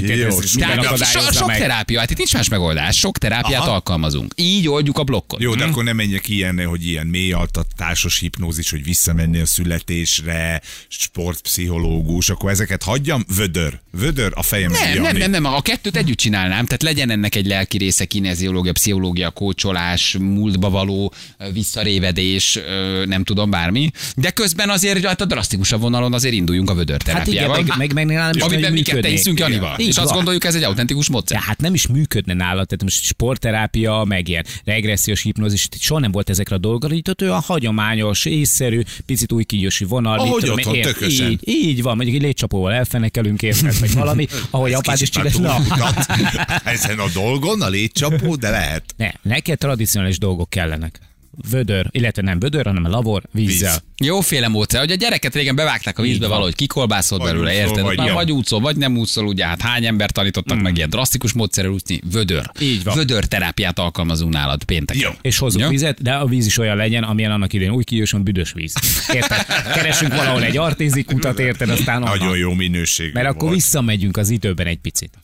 [0.04, 1.58] Jó, sok- so, meg.
[1.58, 3.70] terápia, hát itt nincs más megoldás, sok terápiát Aha.
[3.70, 4.32] alkalmazunk.
[4.36, 5.42] Így oldjuk a blokkot.
[5.42, 12.28] Jó, de akkor nem menjek ilyen, hogy ilyen mélyaltatásos hipnózis, hogy visszamenni a születésre, sportpszichológus,
[12.28, 13.80] akkor ezeket hagyjam, vödör.
[13.90, 14.70] Vödör a fejem.
[14.70, 18.72] Nem, nem, nem, nem, a kettőt együtt csinálnám, tehát legyen ennek egy lelki része, kineziológia,
[18.72, 21.12] pszichológia, kócsolás, múltba való
[21.52, 22.58] visszarévedés,
[23.04, 23.90] nem tudom, bármi.
[24.16, 26.74] De közben azért hát a drasztikusabb vonalon azért induljunk a
[27.06, 29.18] Hát igen, meg, meg, meg is nagyon működnék.
[29.18, 29.78] hiszünk Janival.
[29.78, 31.38] És azt gondoljuk, ez egy autentikus módszer.
[31.38, 36.10] De hát nem is működne nála, tehát most sportterápia, meg ilyen regressziós hipnózis, soha nem
[36.10, 40.16] volt ezekre a dolgokra, így ott a hagyományos, észszerű, picit új kígyósi vonal.
[40.16, 41.30] mit Ahogy tudom otthon, tökösen.
[41.30, 45.30] Így, így van, mondjuk egy létcsapóval elfenekelünk érted, vagy valami, ahogy apád is csinál.
[45.76, 45.90] Na.
[46.64, 48.84] Ezen a dolgon, a létcsapó, de lehet.
[48.96, 51.00] ne, neked tradicionális dolgok kellenek.
[51.50, 53.82] Vödör, illetve nem vödör, hanem lavor, vízzel.
[53.96, 54.08] Víz.
[54.08, 57.84] Jóféle módszer, hogy a gyereket régen bevágták a vízbe valahogy, kikolbászott Vagy belőle, úszol, érted?
[57.84, 61.32] vagy Már vagy úszol, vagy nem úszol, ugye, hát hány ember tanítottak meg ilyen drasztikus
[61.32, 62.00] módszerrel úszni?
[62.12, 62.50] Vödör.
[62.60, 62.94] Így van.
[62.96, 65.02] Vödör terápiát alkalmazunk nálad pénteken.
[65.02, 65.10] Jó.
[65.22, 68.52] És hozunk vizet, de a víz is olyan legyen, amilyen annak idején új kijösön büdös
[68.52, 68.74] víz.
[69.12, 69.46] Érted?
[69.74, 71.70] Keresünk valahol egy artézik utat, érted?
[71.70, 73.12] Aztán Nagyon jó minőség.
[73.12, 75.18] Mert akkor visszamegyünk az időben egy picit.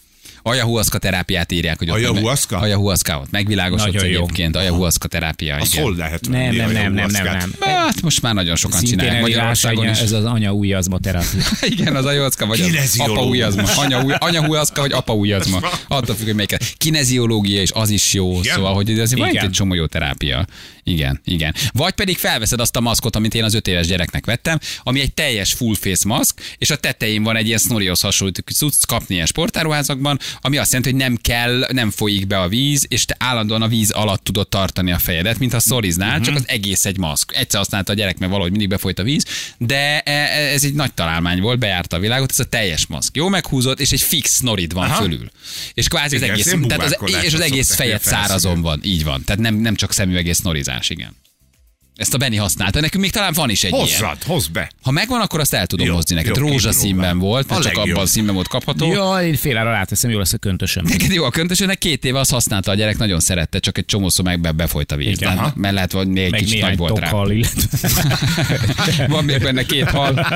[0.49, 2.55] Ayahuasca terápiát írják, hogy ott Ayahuasca?
[2.55, 4.17] nem- Ayahuasca, ott megvilágosodsz Nagyon jó.
[4.23, 4.57] egyébként.
[4.57, 7.55] Ayahuasca terápia, Az hol lehet Nem, nem, a nem, nem, nem, nem.
[7.61, 9.99] Hát most már nagyon sokan Szintén csinálják Magyarországon is.
[10.01, 11.43] ez az anya ujjazma terápia.
[11.79, 13.19] Igen, az ayahuasca vagy az Kineziológus.
[13.19, 13.63] apa ujjazma.
[13.77, 15.61] Anya, uj- anya ujjazma vagy apa ujjazma.
[15.89, 16.65] Attól függ, hogy melyiket.
[16.77, 18.39] Kineziológia is az is jó.
[18.41, 18.55] Igen?
[18.55, 20.47] Szóval, hogy ez van egy csomó jó terápia.
[20.91, 21.55] Igen, igen.
[21.73, 25.15] Vagy pedig felveszed azt a maszkot, amit én az öt éves gyereknek vettem, ami egy
[25.15, 29.27] teljes full face maszk, és a tetején van egy ilyen snorrihoz hasonlító cucc, kapni ilyen
[29.27, 33.63] sportáruházakban, ami azt jelenti, hogy nem kell, nem folyik be a víz, és te állandóan
[33.63, 36.23] a víz alatt tudod tartani a fejedet, mint ha szoriznál, Mhm.
[36.23, 37.37] csak az egész egy maszk.
[37.37, 39.25] Egyszer használta a gyerek, mert valahogy mindig befolyt a víz,
[39.59, 43.17] de e- e- ez egy nagy találmány volt, bejárta a világot, ez a teljes maszk.
[43.17, 45.03] Jó meghúzott, és egy fix snorid van Aha.
[45.03, 45.31] fölül.
[45.75, 49.25] És kvázi az egész, tehát az, és az egész fejed szárazon van, így van.
[49.25, 50.37] Tehát nem, nem csak szemüveg és
[50.83, 51.27] snorizás, igen.
[51.97, 52.81] Ezt a Benny használta.
[52.81, 53.83] Nekünk még talán van is egy ilyen.
[53.85, 54.71] Hozzad, hozd be.
[54.83, 56.37] Ha megvan, akkor azt el tudom Jó, hozni neked.
[56.37, 57.95] jó, Rózsaszínben volt, mert csak legjobb.
[57.95, 58.93] abban a színben volt kapható.
[58.93, 60.85] Jó, én fél ára ráteszem, jó lesz a köntösöm.
[60.85, 64.25] Neked jó a köntösönek, két éve azt használta a gyerek, nagyon szerette, csak egy csomószor
[64.25, 65.07] meg be, befolyt a víz.
[65.07, 65.53] Igen, De-.
[65.55, 67.11] Mert lehet, hogy még egy kicsit nagy volt rá.
[67.27, 68.19] illetve...
[69.09, 70.27] Van még benne két hal.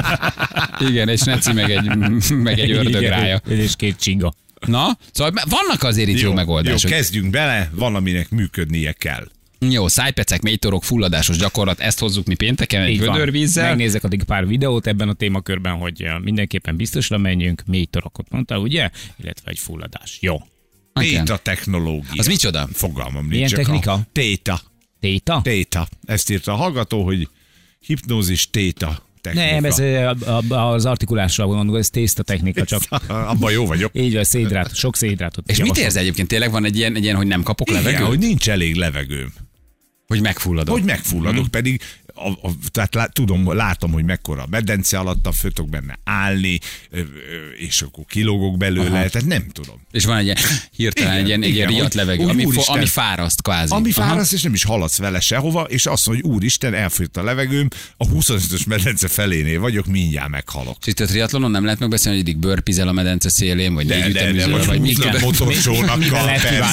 [0.81, 1.96] Igen, és neci meg egy,
[2.31, 3.40] meg egy ördögrája.
[3.46, 4.33] Igen, És két csinga.
[4.66, 6.90] Na, szóval vannak azért itt jó, jó megoldások.
[6.90, 9.26] Jó, kezdjünk bele, valaminek működnie kell.
[9.70, 13.68] Jó, szájpecek, mélytorok, fulladásos gyakorlat, ezt hozzuk mi pénteken egy vödörvízzel.
[13.68, 18.90] Megnézek addig pár videót ebben a témakörben, hogy mindenképpen biztosra menjünk, mély torokot mondtál, ugye?
[19.22, 20.18] Illetve egy fulladás.
[20.20, 20.37] Jó.
[20.92, 22.11] Téta technológia.
[22.16, 22.68] Az micsoda?
[22.72, 23.51] Fogalmam Milyen nincs.
[23.51, 23.92] csak technika?
[23.92, 24.61] A téta.
[25.01, 25.40] Téta?
[25.42, 25.88] Téta.
[26.05, 27.29] Ezt írta a hallgató, hogy
[27.81, 29.51] hipnózis téta technika.
[29.61, 29.79] Nem, ez
[30.48, 32.83] az artikulásra gondolom, ez tészta technika, csak
[33.33, 33.90] Abban jó vagyok.
[33.94, 35.51] így van, szédrát, sok szédrátot.
[35.51, 35.87] És mit javaslom.
[35.87, 36.29] érzel egyébként?
[36.29, 38.07] Tényleg van egy ilyen, egy ilyen hogy nem kapok Igen, levegőt?
[38.07, 39.33] hogy nincs elég levegőm.
[40.07, 40.75] Hogy megfulladok.
[40.75, 41.81] Hogy megfulladok, pedig
[42.14, 46.59] a, a, tehát lá, tudom, látom, hogy mekkora a medence alatt, fötok benne állni,
[47.57, 49.09] és akkor kilógok belőle, Aha.
[49.09, 49.81] tehát nem tudom.
[49.92, 50.37] És van egy ilyen,
[50.77, 52.77] hirtelen egy ilyen, egy ilyen igen, riadt levegő, úgy, ami, úristen.
[52.77, 53.75] ami fáraszt kvázi.
[53.75, 54.09] Ami Aha.
[54.09, 57.68] fáraszt, és nem is haladsz vele sehova, és azt mondja, hogy úristen, elfogyott a levegőm,
[57.96, 60.77] a 25-ös medence felénél vagyok, mindjárt meghalok.
[60.81, 63.96] És itt a triatlonon nem lehet megbeszélni, hogy eddig bőrpizel a medence szélén, vagy De,
[63.98, 65.20] négy de, vagy vagy mi húzod igen.
[65.20, 65.96] motorsónakkal.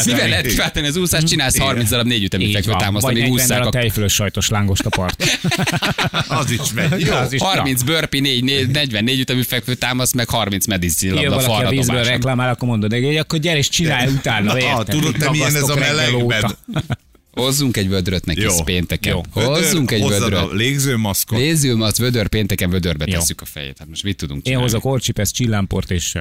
[0.05, 0.87] Mivel lehet kiváltani?
[0.87, 4.13] Az úszást, csinálsz 30 darab négy ütemű fekvő támaszt, amíg 40 ússzák a a tejfölös
[4.13, 5.23] sajtos lángost a part.
[6.39, 7.01] Az is megy.
[7.01, 7.13] Jó.
[7.13, 11.47] Az is- 30 burpee, 4, 4, 44 ütemű fekvő támasz, meg 30 medicine Jön labda
[11.47, 14.51] valaki a vízből reklámál, akkor mondod, hogy akkor gyere és csinálj utána.
[14.53, 14.85] Na, érted?
[14.85, 16.55] tudod, te milyen ez a melegben?
[17.31, 18.63] Hozzunk egy vödröt neki Jó.
[18.63, 19.13] Pénteken.
[19.13, 19.21] Jó.
[19.41, 19.49] Jó.
[19.49, 20.39] Hozzunk egy vödröt.
[20.39, 21.39] a légzőmaszkot.
[21.79, 23.13] Az vödör pénteken vödörbe Jó.
[23.13, 23.75] tesszük a fejét.
[23.79, 24.65] Hát most mit tudunk Én csinálni?
[24.65, 26.15] hozok orcsipesz, csillámport és...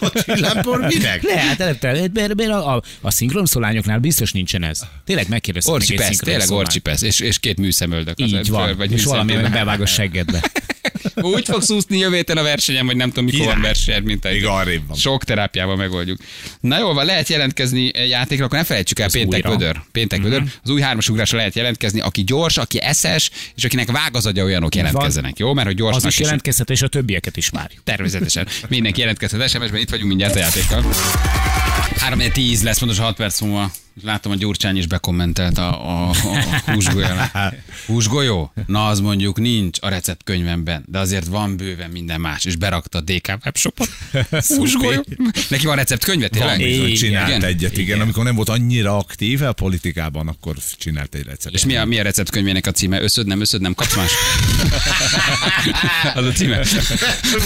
[0.00, 1.22] A csillámpor minek?
[1.22, 4.80] Le, hát előtte, mert, mert a, a, a szinkronszólányoknál biztos nincsen ez.
[5.04, 8.20] Tényleg megkérdeztem Orcsipesz, tényleg orcsipesz, és, és két műszemöldök.
[8.20, 10.42] Így van, vagy és valami bevág a seggedbe.
[11.14, 13.54] Úgy fogsz úszni jövő héten a versenyen, vagy nem tudom, mikor Király.
[13.54, 14.96] van verseny, mint egy Még arrébb van.
[14.96, 16.18] sok terápiával megoldjuk.
[16.60, 19.50] Na jól van, lehet jelentkezni játékra, akkor ne felejtsük el, péntek újra.
[19.58, 19.80] Vödör.
[19.92, 20.42] Péntek vödör.
[20.62, 24.44] Az új hármas ugrásra lehet jelentkezni, aki gyors, aki eszes, és akinek vág az agya,
[24.44, 25.38] olyanok jelentkezzenek.
[25.38, 27.82] Jó, mert hogy Az gyorsnak is jelentkezhet, és a többieket is várjuk.
[27.84, 28.46] Természetesen.
[28.68, 30.84] Mindenki jelentkezhet SMS-ben, itt vagyunk mindjárt a játékkal.
[31.96, 33.70] 3 10 lesz, pontosan 6 perc múlva.
[34.02, 36.14] Látom, a Gyurcsány is bekommentelt a, a, a
[36.72, 37.06] húsgolyó.
[37.86, 38.52] Húsgolyó?
[38.66, 43.00] Na, az mondjuk nincs a receptkönyvemben, de azért van bőven minden más, és berakta a
[43.00, 43.88] DK webshopot.
[44.56, 45.04] Húsgolyó?
[45.48, 46.58] Neki van receptkönyve, Van tényleg?
[46.58, 46.96] bizony, Igen.
[46.96, 47.44] csinált Igen.
[47.44, 48.00] egyet, igen.
[48.00, 51.52] Amikor nem volt annyira aktív a politikában, akkor csinált egy receptet.
[51.52, 53.02] És mi a, mi a receptkönyvének a címe?
[53.02, 54.10] Összöd, nem összöd, nem kapsz más?
[56.14, 56.64] az a címe.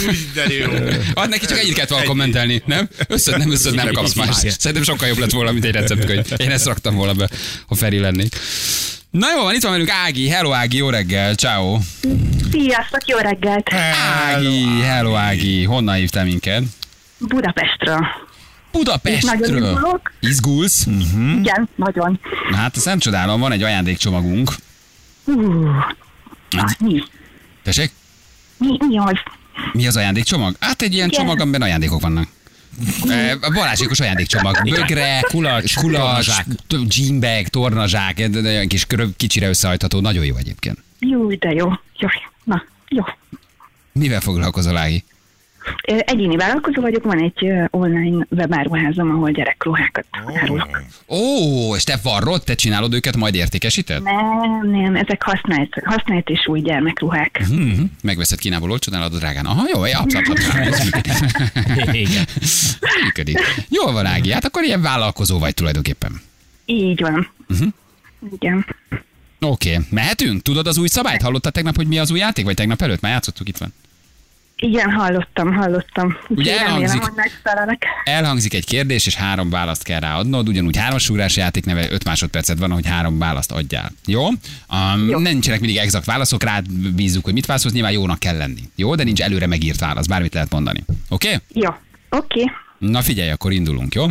[0.07, 0.71] Minden jó.
[1.15, 2.89] Hát neki csak egyet kellett volna kommentelni, nem?
[3.09, 4.37] Összöd, nem összöd, nem kapsz más.
[4.37, 6.27] Szerintem sokkal jobb lett volna, mint egy receptkönyv.
[6.39, 7.29] Én ezt raktam volna be,
[7.67, 8.37] ha Feri lennék.
[9.11, 10.29] Na jó van, itt van velünk Ági.
[10.29, 11.79] Hello Ági, jó reggel, ciao.
[12.51, 13.73] Sziasztok, jó reggelt!
[14.27, 15.65] Ági, hello Ági.
[15.65, 16.63] Honnan hívtál minket?
[17.19, 17.99] Budapestről.
[17.99, 19.57] Itt nagyon Budapestről.
[19.73, 20.13] izgulok.
[20.21, 20.87] Izgulsz?
[20.89, 21.39] Mm.
[21.39, 22.21] Igen, nagyon.
[22.51, 24.51] Na hát azt nem csodálom, van egy ajándékcsomagunk.
[25.25, 25.69] Uh,
[26.79, 27.03] mi?
[27.63, 27.91] Tessék?
[28.59, 29.17] Mi, mi az?
[29.73, 30.57] Mi az ajándékcsomag?
[30.61, 31.21] Hát egy ilyen Igen.
[31.21, 32.29] csomag, amiben ajándékok vannak.
[33.09, 34.57] Eh, Balázsékos ajándékcsomag.
[34.71, 36.31] Bögre, kulacs, kulacs,
[36.69, 40.79] gymberg, tornazsák, olyan kis körö- kicsire összehajtható, nagyon jó egyébként.
[40.99, 41.69] Jó, de jó.
[41.99, 42.09] Jó,
[42.45, 43.03] na, jó.
[43.93, 45.05] Mivel foglalkozol, Ági?
[45.83, 50.05] Egyéni vállalkozó vagyok, van egy online webáruházam, ahol gyerekruhákat
[50.41, 50.83] árulok.
[51.09, 54.03] Ó, és te varrod, te csinálod őket, majd értékesíted?
[54.03, 57.45] Nem, nem, ezek használt, használt és új gyermekruhák.
[57.49, 57.83] Mhm.
[58.03, 59.47] Megveszed Kínából olcsón, eladod drágán.
[59.47, 61.13] Aha, jó, abszolút, abszolút, ez működik.
[62.09, 62.25] Igen.
[63.05, 63.39] működik.
[63.69, 66.21] Jól van, Ági, hát akkor ilyen vállalkozó vagy tulajdonképpen.
[66.65, 67.31] Így van.
[67.47, 67.67] Mhm.
[68.33, 68.67] Igen.
[69.41, 69.87] Oké, okay.
[69.91, 70.43] mehetünk?
[70.43, 71.23] Tudod az új szabályt?
[71.23, 72.45] Hallottad tegnap, hogy mi az új játék?
[72.45, 73.01] Vagy tegnap előtt?
[73.01, 73.73] Már játszottuk, itt van.
[74.61, 76.17] Igen, hallottam, hallottam.
[76.29, 77.01] Remélem, elhangzik?
[77.01, 77.87] hogy megfelelek.
[78.05, 80.49] Elhangzik egy kérdés, és három választ kell ráadnod.
[80.49, 83.93] Ugyanúgy hármas ugrás játék neve, 5 másodpercet van, hogy három választ adjál.
[84.07, 84.27] Jó?
[84.27, 85.19] Um, Jó.
[85.19, 88.61] Nincsenek mindig exakt válaszok, rád bízzuk, hogy mit válaszolsz, nyilván jónak kell lenni.
[88.77, 90.85] Jó, de nincs előre megírt válasz, bármit lehet mondani.
[91.09, 91.27] Oké?
[91.27, 91.41] Okay?
[91.63, 91.71] Jó,
[92.11, 92.51] oké.
[92.79, 94.07] Na figyelj, akkor indulunk, jó?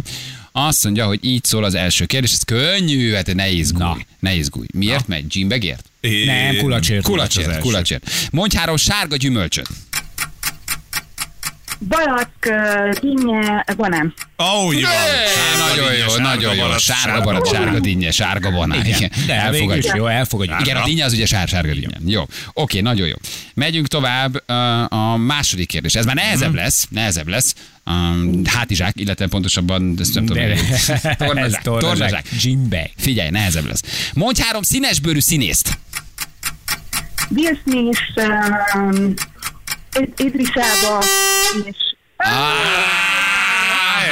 [0.51, 3.97] Azt mondja, hogy így szól az első kérdés, ez könnyű, hát ne izgulj, Na.
[4.19, 4.67] ne izgulj.
[4.73, 5.27] Miért megy?
[5.27, 5.89] Gymbegért?
[6.25, 7.03] Nem, kulacsért.
[7.03, 8.09] Kulacsért, kulacsért.
[8.31, 9.67] Mondj három sárga gyümölcsöt.
[11.79, 14.13] Balak, ö, dinnye, banán.
[14.37, 14.73] Ó, van.
[14.75, 16.77] É, Sárga nagyon dinnye, jó, sárga nagyon jó.
[16.77, 18.85] Sárga barat, sárga dinnye, sárga banán.
[18.85, 19.95] Igen, De végül elfogadjuk.
[19.95, 20.59] jó, elfogadjuk.
[20.61, 21.87] Igen, a dinnye az ugye sár, sárga dinnye.
[22.05, 23.15] Jó, oké, nagyon jó.
[23.53, 24.49] Megyünk tovább
[24.89, 25.93] a második kérdés.
[25.95, 27.53] Ez már nehezebb lesz, nehezebb lesz.
[27.85, 30.43] Um, hátizsák, illetve pontosabban, ezt nem tudom.
[30.43, 31.61] De- Tornazsák, tornazsák.
[31.61, 32.25] tornazsák.
[32.41, 32.91] Gymbeg.
[32.97, 33.81] Figyelj, nehezebb lesz.
[34.13, 35.77] Mondj három színesbőrű színészt.
[37.35, 37.99] Will Smith,
[38.75, 39.13] um,
[39.99, 41.03] Id- Idris Elba,
[41.65, 41.75] és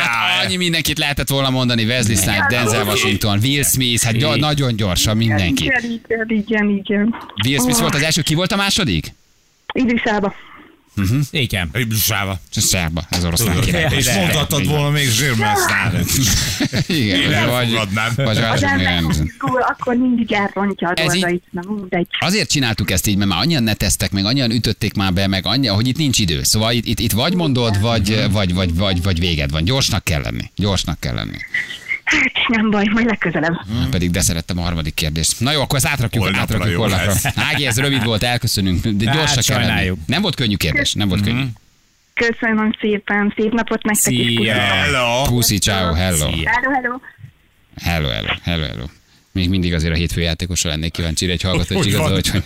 [0.04, 4.76] Hát annyi mindenkit lehetett volna mondani, Wesley Snipes, Denzel Washington, Will Smith, hát gy- nagyon
[4.76, 5.64] gyorsan mindenki.
[5.64, 7.16] igen, igen, igen, igen.
[7.46, 9.14] Will Smith volt az első, ki volt a második?
[9.74, 10.34] Idris Elba.
[11.32, 11.70] Igen.
[11.72, 12.40] Egy buszába.
[12.52, 13.96] Szerba, ez oroszlán király.
[13.98, 15.56] És mondhatod volna még Zsirmán
[16.88, 18.12] Igen, Én vagy, elfogadnám.
[18.16, 19.32] vagy Az ember igen.
[19.68, 22.08] akkor mindig elrontja a Ez így- dolgait.
[22.20, 25.68] Azért csináltuk ezt így, mert már annyian neteztek, meg annyian ütötték már be, meg annyi,
[25.68, 26.44] hogy itt nincs idő.
[26.44, 29.64] Szóval itt, itt, itt vagy mondod, vagy, vagy, vagy, vagy, vagy véged van.
[29.64, 30.52] Gyorsnak kell lenni.
[30.56, 31.38] Gyorsnak kell lenni.
[32.06, 33.62] Hát nem baj, majd legközelebb.
[33.68, 33.90] Hmm.
[33.90, 35.40] Pedig de szerettem a harmadik kérdést.
[35.40, 37.14] Na jó, akkor ezt átrakjuk, Holnapra átrakjuk holnapra.
[37.36, 39.92] Ági, ez rövid volt, elköszönünk, de Hát, gyorsak kell lenni.
[40.06, 41.44] Nem volt könnyű kérdés, nem volt könnyű.
[42.14, 44.28] Köszönöm szépen, szép napot nektek is.
[44.28, 44.36] Szia.
[44.38, 44.50] Puszi.
[44.50, 45.24] Hello.
[45.24, 46.32] Puszi, ciao, hello.
[46.34, 46.50] Szia.
[46.50, 47.00] Hello, hello.
[47.82, 48.86] Hello, hello, hello, hello.
[49.32, 52.44] Még mindig azért a hétfő játékosra lennék kíváncsi, egy hallgató, hogy Hogy igaz, hogy, hogy,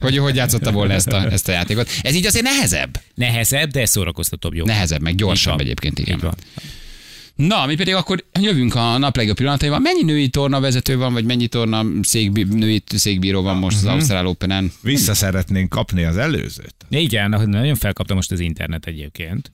[0.00, 1.90] hogy, hogy játszotta volna ezt a, ezt a játékot.
[2.02, 3.00] Ez így azért nehezebb.
[3.14, 4.64] Nehezebb, de szórakoztatóbb jó.
[4.64, 6.18] Nehezebb, meg gyorsabb Így egyébként, Így igen.
[6.22, 6.34] van.
[7.36, 9.78] Na, mi pedig akkor jövünk a nap legjobb pillanataival.
[9.78, 13.86] Mennyi női torna vezető van, vagy mennyi torna székbí, női székbíró van most Mhm.
[13.86, 14.72] az Ausztrál Openen?
[14.82, 16.74] Vissza szeretnénk kapni az előzőt.
[16.88, 19.52] Igen, nagyon felkapta most az internet egyébként.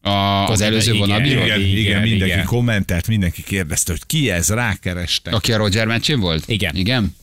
[0.00, 0.10] A,
[0.46, 1.42] az előző vonalbíró?
[1.44, 2.44] Igen, igen, igen, mindenki igen.
[2.44, 5.34] kommentelt, mindenki kérdezte, hogy ki ez, rákerestek.
[5.34, 6.44] Aki a Roger meccsén volt?
[6.48, 6.76] Igen.
[6.76, 7.14] Igen?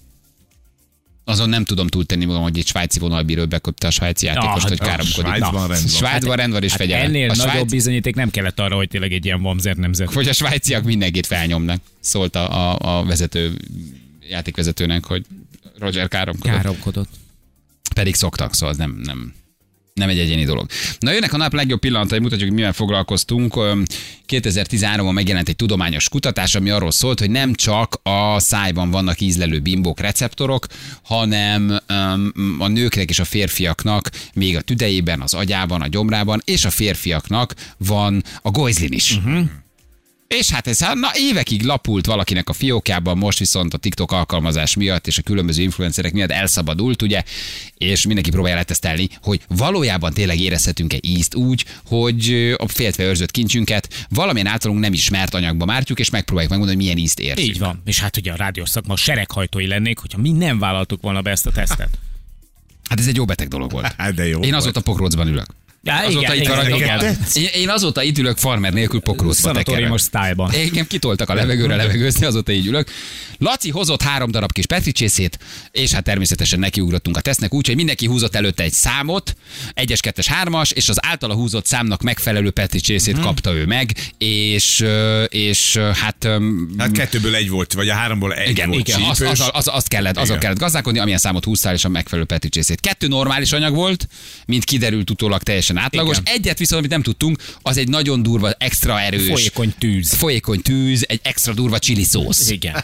[1.29, 4.79] Azon nem tudom túltenni magam, hogy egy svájci vonalbíró beköpte a svájci játékost, hát hogy
[4.79, 5.25] káromkodik.
[5.25, 5.87] Svájcban rend van.
[5.89, 7.05] Svájcban rend van és Hát fegyelem.
[7.05, 10.13] ennél a nagyobb svájc, bizonyíték nem kellett arra, hogy tényleg egy ilyen vamzer nemzet.
[10.13, 13.57] hogy a svájciak mindenkit felnyomnak, szólt a, a, a vezető
[14.29, 15.25] játékvezetőnek, hogy
[15.79, 16.55] Roger káromkodott.
[16.55, 17.09] Káromkodott.
[17.95, 19.33] Pedig szoktak, szóval az nem, nem,
[19.99, 20.69] nem egy egyéni dolog.
[20.99, 23.55] Na jönnek a nap legjobb pillanatai, mutatjuk, mivel foglalkoztunk.
[23.55, 23.83] Öm,
[24.27, 29.59] 2013-ban megjelent egy tudományos kutatás, ami arról szólt, hogy nem csak a szájban vannak ízlelő
[29.59, 30.65] bimbók, receptorok,
[31.03, 31.79] hanem
[32.59, 37.53] a nőknek és a férfiaknak még a tüdejében, az agyában, a gyomrában, és a férfiaknak
[37.77, 39.17] van a gojzlin is.
[39.17, 39.49] Uh-huh.
[40.37, 44.75] És hát ez hát, na, évekig lapult valakinek a fiókjában, most viszont a TikTok alkalmazás
[44.75, 47.23] miatt és a különböző influencerek miatt elszabadult, ugye,
[47.77, 54.05] és mindenki próbálja letesztelni, hogy valójában tényleg érezhetünk-e ízt úgy, hogy a féltve őrzött kincsünket
[54.09, 57.47] valamilyen általunk nem ismert anyagba mártjuk, és megpróbáljuk megmondani, hogy milyen ízt érzünk.
[57.47, 57.81] Így van.
[57.85, 61.45] És hát ugye a rádiós szakma sereghajtói lennék, hogyha mi nem vállaltuk volna be ezt
[61.45, 61.89] a tesztet.
[62.89, 63.93] Hát ez egy jó beteg dolog volt.
[63.97, 64.39] Hát de jó.
[64.39, 65.45] Én azóta pokrócban ülök.
[65.83, 67.17] Ja, Azóta itt igen, igen.
[67.33, 69.65] Én, én azóta itt ülök farmer nélkül pokrócba tekerek.
[69.65, 70.51] Szanatóriumos style-ban.
[70.51, 72.89] Engem kitoltak a levegőre levegőzni, azóta így ülök.
[73.37, 75.39] Laci hozott három darab kis petricsészét,
[75.71, 79.35] és hát természetesen nekiugrottunk a tesznek úgy, hogy mindenki húzott előtte egy számot,
[79.73, 83.23] egyes, kettes, hármas, és az általa húzott számnak megfelelő petricsészét Mhm.
[83.23, 84.85] kapta ő meg, és,
[85.27, 86.27] és hát
[86.77, 89.83] Hát kettőből egy volt, vagy a háromból egy igen, volt igen, az, az, az, az,
[89.83, 90.39] kellett, azon Igen.
[90.39, 92.79] kellett gazdálkodni, amilyen számot húztál, és a megfelelő petricsészét.
[92.79, 94.07] Kettő normális anyag volt,
[94.45, 96.17] mint kiderült utólag teljesen átlagos.
[96.17, 96.33] Igen.
[96.33, 100.13] Egyet viszont, amit nem tudtunk, az egy nagyon durva, extra erős, Folyékony tűz.
[100.13, 102.49] folyékony tűz, egy extra durva chili szósz.
[102.49, 102.83] Igen.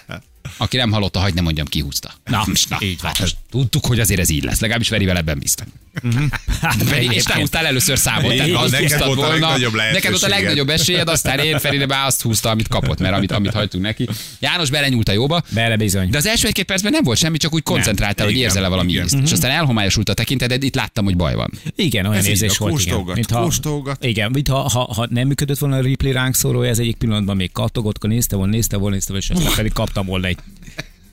[0.58, 2.14] Aki nem hallotta, hagyd ne mondjam, ki húzta.
[2.24, 3.12] Na, Most, na így van.
[3.16, 4.60] hát tudtuk, hogy azért ez így lesz.
[4.60, 5.68] Legalábbis Verivel ebben bíztam.
[6.62, 8.34] Hát, Veri, és te húztál először számot.
[8.34, 9.32] Igen, tehát azt neked volt a volna.
[9.32, 13.16] legnagyobb Neked volt a legnagyobb esélyed, aztán én Feri már azt húzta, amit kapott, mert
[13.16, 14.08] amit, amit hagytunk neki.
[14.40, 15.42] János belenyúlt a jóba.
[15.50, 16.10] Bele bizony.
[16.10, 18.92] De az első egy-két percben nem volt semmi, csak úgy koncentráltál, hogy igen, érzel-e valami
[18.92, 19.04] igen.
[19.06, 19.18] ízt.
[19.24, 21.52] És aztán elhomályosult a tekinteted, itt láttam, hogy baj van.
[21.76, 22.72] Igen, olyan Ez érzés volt.
[22.72, 22.84] Igen.
[22.86, 24.06] kóstolgat, Mintha- kóstolgat.
[24.06, 27.52] Igen, mintha ha, ha nem működött volna a replay ránk szólója, ez egyik pillanatban még
[27.52, 30.38] kattogott, akkor nézte volna, nézte volna, nézte volna, és aztán pedig kaptam volna egy,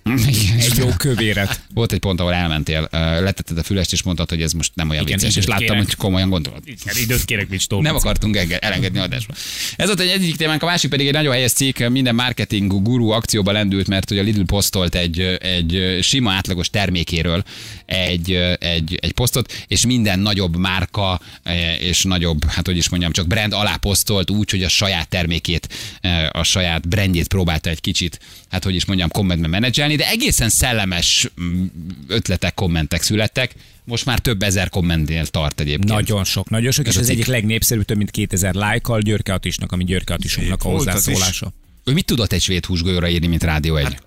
[0.05, 1.61] egy jó kövéret.
[1.75, 2.89] Volt egy pont, ahol elmentél,
[3.21, 5.85] letetted a fülest, és mondtad, hogy ez most nem olyan Igen, vicces, és láttam, kérek.
[5.85, 6.63] hogy komolyan gondolod.
[6.65, 7.83] Igen, időt kérek, Mics Tóth.
[7.83, 9.35] Nem akartunk enge- elengedni adásba.
[9.77, 13.09] Ez volt egy egyik témánk, a másik pedig egy nagyon helyes cikk, minden marketing guru
[13.09, 17.43] akcióba lendült, mert hogy a Lidl posztolt egy, egy sima átlagos termékéről
[17.87, 23.13] egy, egy, egy posztot, és minden nagyobb márka eh, és nagyobb, hát hogy is mondjam,
[23.13, 25.69] csak brand alá posztolt úgy, hogy a saját termékét,
[26.01, 28.19] eh, a saját brandjét próbálta egy kicsit,
[28.51, 31.65] hát hogy is mondjam, kommentben menedzselni, de egészen szellemes mm,
[32.09, 33.55] ötletek, kommentek születtek.
[33.85, 35.89] Most már több ezer kommentnél tart egyébként.
[35.89, 37.15] Nagyon sok, nagyon sok, Ez és az cikk.
[37.15, 41.53] egyik legnépszerűbb, több mint 2000 lájkkal Györke Atisnak, ami Györke Atisunknak a hozzászólása.
[41.85, 43.85] Ő mit tudott egy svéd húsgolyóra írni, mint Rádió egy?
[43.85, 44.03] Hát,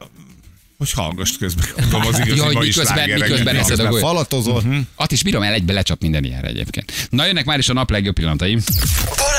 [0.77, 4.03] Most hallgass közben, tudom, az igazi Ja, hogy mai miközben- miközben eszed a Miközben golyó.
[4.05, 4.63] Falatozol.
[4.95, 7.07] At is bírom el egybe lecsap minden ilyenre egyébként.
[7.09, 8.57] Na jönnek már is a nap legjobb pillanatai.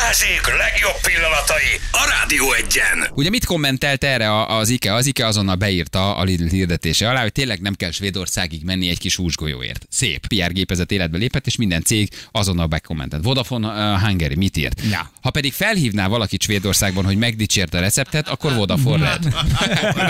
[0.07, 3.11] Balázsék legjobb pillanatai a Rádió egyen.
[3.15, 4.95] Ugye mit kommentelt erre az IKE?
[4.95, 8.99] Az IKE azonnal beírta a Lidl hirdetése alá, hogy tényleg nem kell Svédországig menni egy
[8.99, 9.87] kis húsgolyóért.
[9.91, 10.27] Szép.
[10.27, 13.25] PR gépezet életbe lépett, és minden cég azonnal bekommentelt.
[13.25, 14.83] Vodafone uh, Hungary mit írt?
[14.91, 15.11] Na.
[15.21, 19.35] Ha pedig felhívná valakit Svédországban, hogy megdicsért a receptet, akkor Vodafone Red.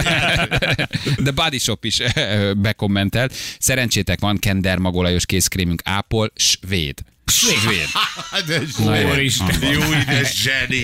[1.24, 2.02] De Body Shop is
[2.56, 3.34] bekommentelt.
[3.58, 7.04] Szerencsétek van, Kender magolajos kézkrémünk Ápol, svéd.
[8.84, 9.08] Na jó.
[10.06, 10.76] De zseni.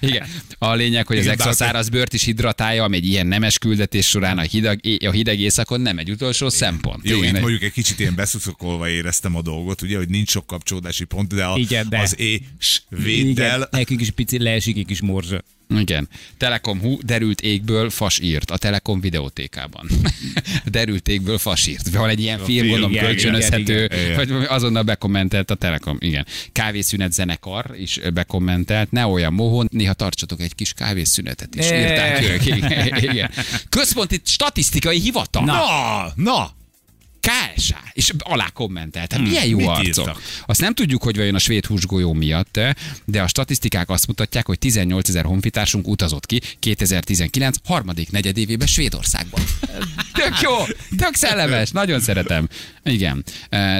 [0.00, 0.26] Igen.
[0.58, 4.08] A lényeg, hogy az Igen, extra száraz bőrt is hidratálja, ami egy ilyen nemes küldetés
[4.08, 7.08] során a hideg, a hideg éjszakon nem egy utolsó szempont.
[7.08, 10.46] Jó, Igen, itt mondjuk egy kicsit ilyen beszuszokolva éreztem a dolgot, ugye, hogy nincs sok
[10.46, 12.42] kapcsolódási pont, de, a, Igen, de- az é
[12.88, 15.42] véddel Igen, nekünk is pici leesik egy kis morzsa.
[15.68, 16.08] Igen.
[16.38, 19.88] Telekom hú, derült égből fas írt a Telekom videótékában.
[20.64, 21.90] derült égből fas írt.
[21.90, 25.96] Van egy ilyen film, gondolom kölcsönözhető, vagy azonnal bekommentelt a Telekom.
[26.00, 26.26] Igen.
[26.52, 28.90] Kávészünet zenekar is bekommentelt.
[28.90, 31.66] Ne olyan mohon, néha tartsatok egy kis kávészünetet is.
[31.66, 32.46] Írták ők.
[33.02, 33.30] Igen.
[33.68, 35.44] Központi statisztikai hivatal.
[35.44, 36.50] Na, na,
[37.24, 39.12] KSA, és alá kommentelt.
[39.12, 39.84] Hát milyen jó arcok.
[39.84, 40.22] írtak?
[40.46, 42.60] Azt nem tudjuk, hogy vajon a svéd húsgolyó miatt,
[43.04, 49.40] de a statisztikák azt mutatják, hogy 18 ezer honfitársunk utazott ki 2019 harmadik negyedévében Svédországban.
[50.12, 50.52] Tök jó,
[50.96, 52.48] tök szellemes, nagyon szeretem.
[52.84, 53.24] Igen.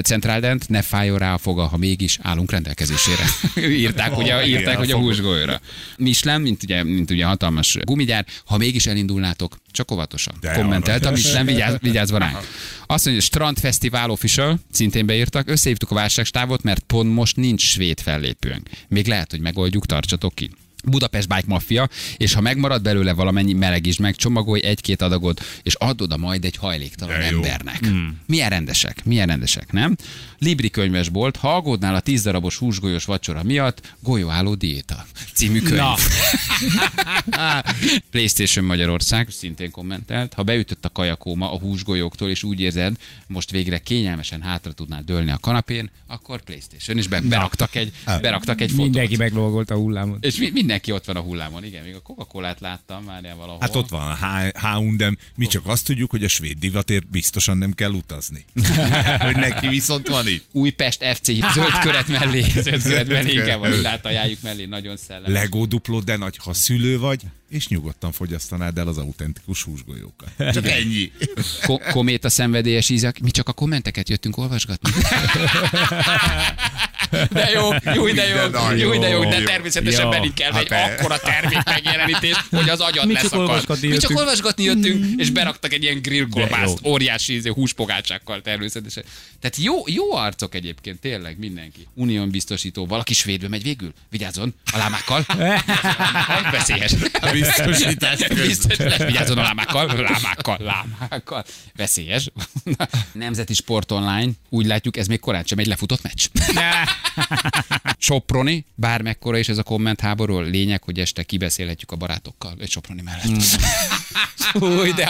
[0.02, 3.24] Centráldent, ne fájjon rá a foga, ha mégis állunk rendelkezésére.
[3.84, 5.04] írták, ugye, igen, írták, a hogy a foga.
[5.04, 5.60] húsgolyóra.
[5.96, 10.34] Michelin, mint ugye, mint ugye hatalmas gumigyár, ha mégis elindulnátok, csak óvatosan.
[10.40, 11.10] De Kommentelt a.
[11.10, 12.38] Michelin, vigyázz, vigyázva ránk.
[12.86, 18.00] Azt mondja, Strand Festival Official, szintén beírtak, összehívtuk a válságstávot, mert pont most nincs svéd
[18.00, 18.68] fellépőnk.
[18.88, 20.50] Még lehet, hogy megoldjuk, tartsatok ki.
[20.84, 26.02] Budapest Bike Mafia, és ha megmarad belőle valamennyi, melegítsd meg, csomagolj egy-két adagot, és add
[26.02, 27.36] oda majd egy hajléktalan De jó.
[27.36, 27.78] embernek.
[27.78, 28.20] Hmm.
[28.26, 29.96] Milyen rendesek, milyen rendesek, nem?
[30.38, 35.76] Libri könyvesbolt, ha aggódnál a 10 darabos húsgolyós vacsora miatt, golyóálló diéta című könyv.
[35.76, 35.94] Na.
[38.10, 43.78] PlayStation Magyarország szintén kommentelt, ha beütött a kajakóma a húsgolyóktól, és úgy érzed, most végre
[43.78, 48.84] kényelmesen hátra tudnál dőlni a kanapén, akkor PlayStation, és be, beraktak egy, beraktak egy fotót.
[48.84, 50.24] Mindenki meglogolt a hullámot.
[50.24, 53.58] És mi, mindenki ott van a hullámon, igen, még a Coca-Colát láttam már valahol.
[53.60, 57.58] Hát ott van a H- H&M, mi csak azt tudjuk, hogy a svéd divatért biztosan
[57.58, 58.44] nem kell utazni.
[59.26, 60.44] hogy neki viszont van itt.
[60.52, 65.32] Újpest FC zöld köret mellé, zöld köret mellé, inkább a villát ajánljuk mellé, nagyon szellemes.
[65.32, 70.28] Lego dupló, de nagy, ha szülő vagy, és nyugodtan fogyasztanád el az autentikus húsgolyókat.
[70.52, 71.12] Csak ennyi.
[71.62, 74.90] Ko- kométa szenvedélyes ízak, mi csak a kommenteket jöttünk olvasgatni.
[77.30, 80.98] De jó, jó, de jó, De jó, de jó, de természetesen belül kell egy Hát,
[81.00, 83.48] akkora termék megjelenítés, hogy az agyad Mi csak leszakad.
[83.48, 89.04] olvasgatni Mi csak olvasgatni jöttünk, és beraktak egy ilyen grillkolbászt, De óriási izé, húspogácsákkal természetesen.
[89.40, 91.86] Tehát jó, jó arcok egyébként, tényleg mindenki.
[91.94, 93.92] Unión biztosító, valaki svédbe megy végül.
[94.10, 95.26] Vigyázzon, a lámákkal.
[96.50, 96.92] Veszélyes.
[97.20, 98.18] A biztosítás.
[98.28, 101.44] Biztos, vigyázzon a lámákkal, lámákkal, lámákkal.
[101.76, 102.30] Veszélyes.
[103.12, 106.26] Nemzeti Sport Online, úgy látjuk, ez még korán sem egy lefutott meccs.
[107.98, 113.02] Soproni, bármekkora is ez a komment háború, lényeg, hogy este kibeszélhetjük a barátokkal, egy Soproni
[113.02, 113.44] mellett.
[114.78, 115.06] Új, de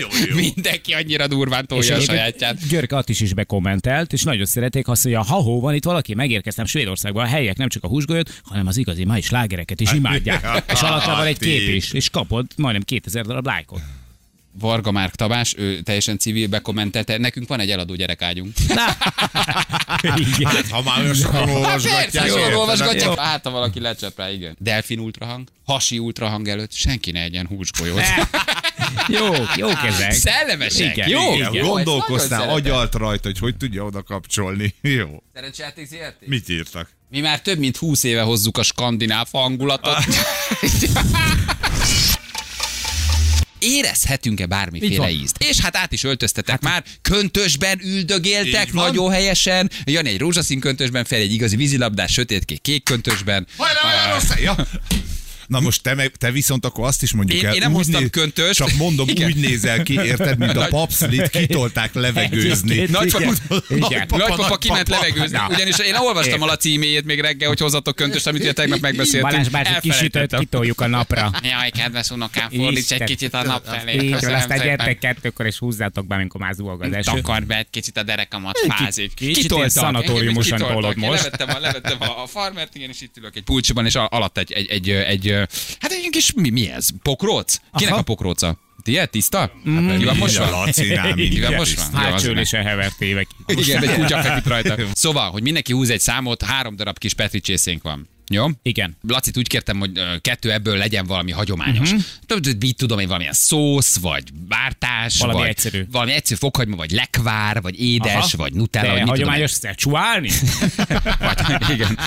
[0.00, 0.34] jó.
[0.34, 2.68] Mindenki annyira durván tolja a sajátját.
[2.68, 6.64] György Attis is bekommentelt, és nagyon szerették azt, hogy a ha van itt valaki, megérkeztem
[6.64, 10.64] Svédországba, a helyek nem csak a húsgolyót, hanem az igazi mai slágereket is imádják.
[10.72, 13.80] és alatta van egy kép is, és kapott majdnem 2000 darab lájkot.
[14.58, 18.52] Varga Márk Tabás, ő teljesen civil bekommentelte, nekünk van egy eladó gyerekágyunk.
[20.02, 20.50] Igen.
[20.50, 22.26] Hát, ha már olyan sokan olvasgatják.
[22.26, 23.18] Jól olvasgatják.
[23.18, 24.56] Hát, ha valaki lecsap rá, igen.
[24.58, 28.02] Delfin ultrahang, hasi ultrahang előtt senki ne egyen húsgolyót.
[29.08, 30.12] Jó, jók ezek.
[30.12, 31.34] Szellemesek, Igen, jó?
[31.34, 34.74] Igen, jó, gondolkoztál, agyalt rajta, hogy hogy tudja oda kapcsolni.
[34.80, 35.22] Jó.
[35.34, 36.26] Szerencsejáték ZRT?
[36.26, 36.90] Mit írtak?
[37.08, 40.04] Mi már több mint 20 éve hozzuk a skandináv hangulatot.
[43.60, 45.36] Érezhetünk-e bármiféle ízt?
[45.38, 49.70] És hát át is öltöztetek hát, már, köntösben üldögéltek nagyon helyesen.
[49.84, 53.46] Jani egy rózsaszín köntösben, fel egy igazi vízilabdás, sötétkék kék köntösben.
[53.56, 54.66] Hajrá, hajrá, rossz ja.
[55.50, 57.54] Na most te, meg, te viszont akkor azt is mondjuk Én- el.
[57.54, 58.54] én nem hoztam köntöst.
[58.54, 59.26] Csak mondom, Igen.
[59.26, 62.86] úgy nézel ki, érted, mint a papszlit, kitolták levegőzni.
[62.90, 63.32] Nagypapa,
[63.68, 64.06] Igen.
[64.08, 68.40] nagypapa kiment levegőzni, ugyanis én olvastam a Laci e-mailjét még reggel, hogy hozatok köntöst, amit
[68.40, 69.32] ugye tegnap megbeszéltünk.
[69.32, 71.30] Balázs bácsi kisütött, kitoljuk a napra.
[71.42, 74.04] Jaj, kedves unokám, fordíts egy kicsit a nap felé.
[74.04, 77.10] Így van, aztán gyertek kettőkor, és húzzátok be, amikor már zúg az eső.
[77.10, 79.14] Takar be egy kicsit a derekamat, fázik.
[79.14, 81.22] kicsit ilyen szanatóriumosan tolod Én most.
[81.22, 84.38] Levettem a, levettem a, a farmert, igen, és itt ülök egy pulcsiban, és al- alatt
[84.38, 85.39] egy, egy, egy, egy, egy
[85.80, 86.88] hát egy kis, mi, mi ez?
[87.02, 87.56] Pokróc?
[87.74, 88.00] Kinek Aha.
[88.00, 88.58] a pokróca?
[88.82, 89.10] Tiéd?
[89.10, 89.52] Tiszta?
[89.68, 89.96] Mm.
[89.98, 91.98] Ki van most A Lacinál Ki van most tiszta.
[92.00, 92.10] van?
[92.12, 92.24] Meg.
[92.24, 93.26] ülésen hevert évek.
[93.46, 94.76] Igen, egy kutya feküdt rajta.
[94.92, 98.08] Szóval, hogy mindenki húz egy számot, három darab kis Petri csészénk van.
[98.32, 98.46] Jó?
[98.62, 98.96] Igen.
[99.08, 99.90] Lacit úgy kértem, hogy
[100.20, 101.90] kettő ebből legyen valami hagyományos.
[101.92, 102.54] Uh-huh.
[102.60, 105.84] Mit tudom én, valamilyen szósz, vagy bártás, Valami vagy egyszerű.
[105.90, 108.36] valami egyszerű fokhagyma, vagy lekvár, vagy édes, Aha.
[108.36, 110.30] vagy nutella, De vagy hagyományos szecsúálni?
[111.18, 111.38] Vagy,
[111.74, 111.98] igen.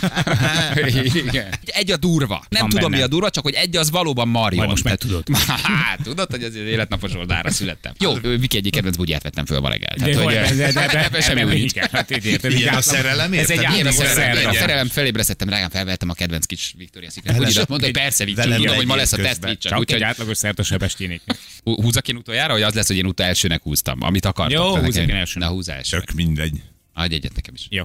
[1.28, 1.54] igen.
[1.66, 2.46] Egy a durva.
[2.50, 2.98] Nem Van tudom, benne.
[2.98, 4.66] mi a durva, csak hogy egy az valóban Marion.
[4.66, 5.38] Majd most Tehát- megtudod.
[5.74, 7.94] Hát, tudod, hogy az életnapos oldára születtem.
[8.00, 9.96] Jó, ö, Viki egyik kedvenc bugyját vettem föl ma reggel.
[9.98, 11.72] De, Tehát, hogy, hogy, de, de, de, semmi új nincs.
[11.72, 12.40] Igen, hát így így
[12.80, 17.86] szerelem, Ez egy szerelem, szerelem felébresztettem, reggel felvettem a kedvenc kis Victoria Secret se- Mondta,
[17.88, 19.42] hogy persze, tudom, hogy ma lesz a teszt.
[19.60, 21.22] Csak egy Úgyhogy átlagos szert a Sebestyénik.
[21.64, 24.64] hú- húzzak én utoljára, hogy az lesz, hogy én utol elsőnek húztam, amit akartam.
[24.66, 25.50] Jó, húzzak én elsőnek.
[25.50, 26.06] Na, húzz elsőnek.
[26.06, 26.62] Tök mindegy.
[26.94, 27.68] Adj egyet nekem is.
[27.70, 27.84] Jó.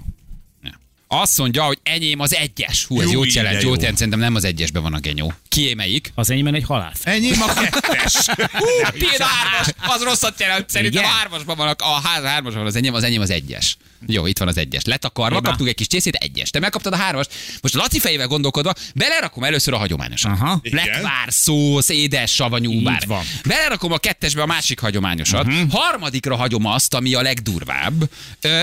[1.10, 2.84] Azt mondja, hogy enyém az egyes.
[2.84, 3.74] Hú, ez Jó, ide jelent, jó.
[3.74, 5.32] jelent, szerintem nem az egyesben van a genyó.
[5.48, 6.12] Kié melyik?
[6.14, 6.92] Az enyémben egy halál.
[7.02, 8.14] Enyém a kettes.
[8.52, 8.66] Hú,
[8.98, 9.66] tiéd a hármas,
[9.96, 10.70] az rosszat jelent.
[10.70, 13.76] Szerintem a hármasban van, a, a ház- hármasban van az enyém, az enyém az egyes.
[14.06, 14.84] Jó, itt van az egyes.
[14.84, 15.48] Letakarva, Jobbá.
[15.48, 16.50] kaptuk egy kis csészét, egyes.
[16.50, 17.30] Te megkaptad a hármast.
[17.62, 20.32] Most a Laci fejével gondolkodva, belerakom először a hagyományosat.
[20.32, 20.60] Aha.
[20.62, 23.02] Lekvár, szósz, édes, savanyú, bár.
[23.06, 23.24] van.
[23.44, 25.46] Belerakom a kettesbe a másik hagyományosat.
[25.46, 25.70] Uh-huh.
[25.70, 28.10] Harmadikra hagyom azt, ami a legdurvább.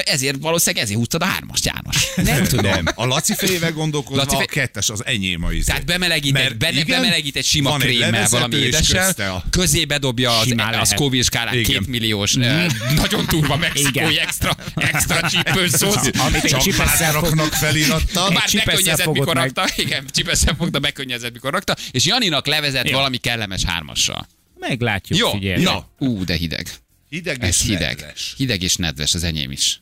[0.04, 2.08] Ezért valószínűleg ezért húztad a hármast, János.
[2.36, 2.86] Nem tudom.
[2.96, 5.64] A Laci fejével gondolkozva Laci a fej- kettes az enyém a izé.
[5.64, 9.98] Tehát bemelegít, egy, Mert benne, igen, bemelegít egy sima egy krémmel, valami édessel, a- közébe
[9.98, 10.88] dobja az, a lehet.
[10.88, 11.66] Scoville skálán Igen.
[11.66, 14.26] két milliós, eh, nagyon durva mexikói Igen.
[14.26, 16.10] extra, extra csípős szósz.
[16.18, 18.32] Amit egy Csak csipesszel másoknak felirattal.
[18.32, 19.44] Már bekönnyezett, mikor meg.
[19.44, 19.82] rakta.
[19.82, 21.76] Igen, csipesszel fogta, bekönnyezett, mikor rakta.
[21.92, 22.96] És Janinak levezett Jó.
[22.96, 24.28] valami kellemes hármassal.
[24.60, 25.64] Meglátjuk, Jó, figyelj.
[25.64, 25.88] na.
[26.00, 26.68] Ú, de hideg.
[27.10, 27.80] Hideg Ez és hideg.
[27.98, 28.34] nedves.
[28.38, 29.82] Hideg és nedves az enyém is.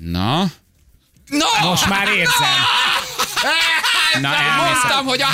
[0.00, 0.52] Na.
[1.28, 1.68] Na!
[1.68, 2.48] Most már érzem.
[4.20, 4.56] Na, elmész.
[4.56, 5.26] mondtam, hogy a...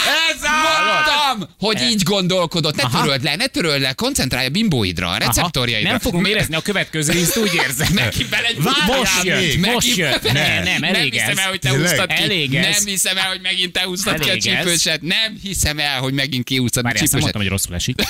[0.85, 2.75] mondtam, hogy így gondolkodott.
[2.77, 3.01] Ne Aha.
[3.03, 5.91] töröld le, ne töröld le, koncentrálj a bimbóidra, a receptorjaidra.
[5.91, 7.89] Nem fogom érezni a következő részt, úgy érzem.
[7.93, 8.57] Neki belegy...
[8.87, 10.33] Most jött, Neki- most jött.
[10.33, 11.39] Nem, nem, nem elég hiszem ez.
[11.39, 12.49] el, hogy te húztad ki.
[12.49, 15.03] Nem hiszem el, hogy megint te húztad ki a csípőset.
[15.03, 17.21] Nem hiszem el, hogy megint kihúztad a nem csípőset.
[17.21, 18.03] mondtam, hogy rosszul esik.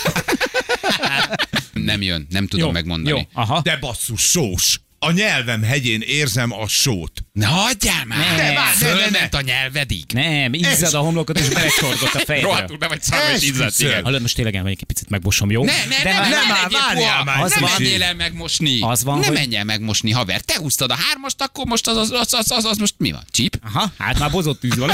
[1.72, 3.18] Nem jön, nem tudom Jó, megmondani.
[3.18, 3.60] Jó, aha.
[3.60, 4.80] De basszus, sós.
[5.06, 7.12] A nyelvem hegyén érzem a sót.
[7.32, 8.18] Ne hagyjál már!
[8.18, 10.04] Ne, Ne, ne, ne, Fölment a nyelvedig.
[10.12, 12.48] Nem, izzad a homlokot és belecsorgott a fejedre.
[12.48, 14.02] Rohadtul be vagy szarva, és izzadsz, igen.
[14.04, 15.64] Hallod, most tényleg elmegyek egy picit megbosom, jó?
[15.64, 17.70] Ne, ne, De ne, ne, nem, ne, várjál már, Nem az van.
[17.78, 18.80] menjél el megmosni.
[18.80, 20.40] Az van, Nem hogy- menj el megmosni, haver.
[20.40, 23.24] Te húztad a hármast, akkor most az, az, az, az, az, az most mi van?
[23.30, 23.58] Csíp?
[23.64, 24.90] Aha, hát már bozott tűz van.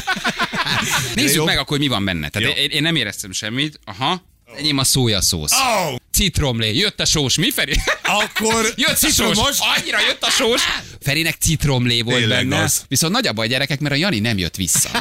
[1.14, 2.28] Nézzük meg akkor, hogy mi van benne.
[2.28, 3.80] Tehát én, én nem éreztem semmit.
[3.84, 4.28] Aha.
[4.56, 5.52] Enyém a szójaszósz.
[5.52, 6.74] Oh, Citromlé.
[6.74, 7.36] Jött a sós.
[7.36, 7.80] Mi, Feri?
[8.02, 9.10] akkor Jött a sós.
[9.10, 9.56] citromos.
[9.78, 10.62] Annyira jött a sós.
[11.00, 12.62] Ferinek citromlé volt Tényleg benne.
[12.62, 12.82] az.
[12.88, 14.88] Viszont nagy a baj, gyerekek, mert a Jani nem jött vissza.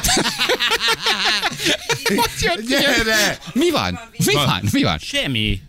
[2.04, 2.66] Hogy jött?
[2.68, 3.38] Gyere!
[3.52, 4.00] Mi van?
[4.26, 4.68] Mi van?
[4.72, 4.98] Mi van?
[4.98, 5.60] Semmi.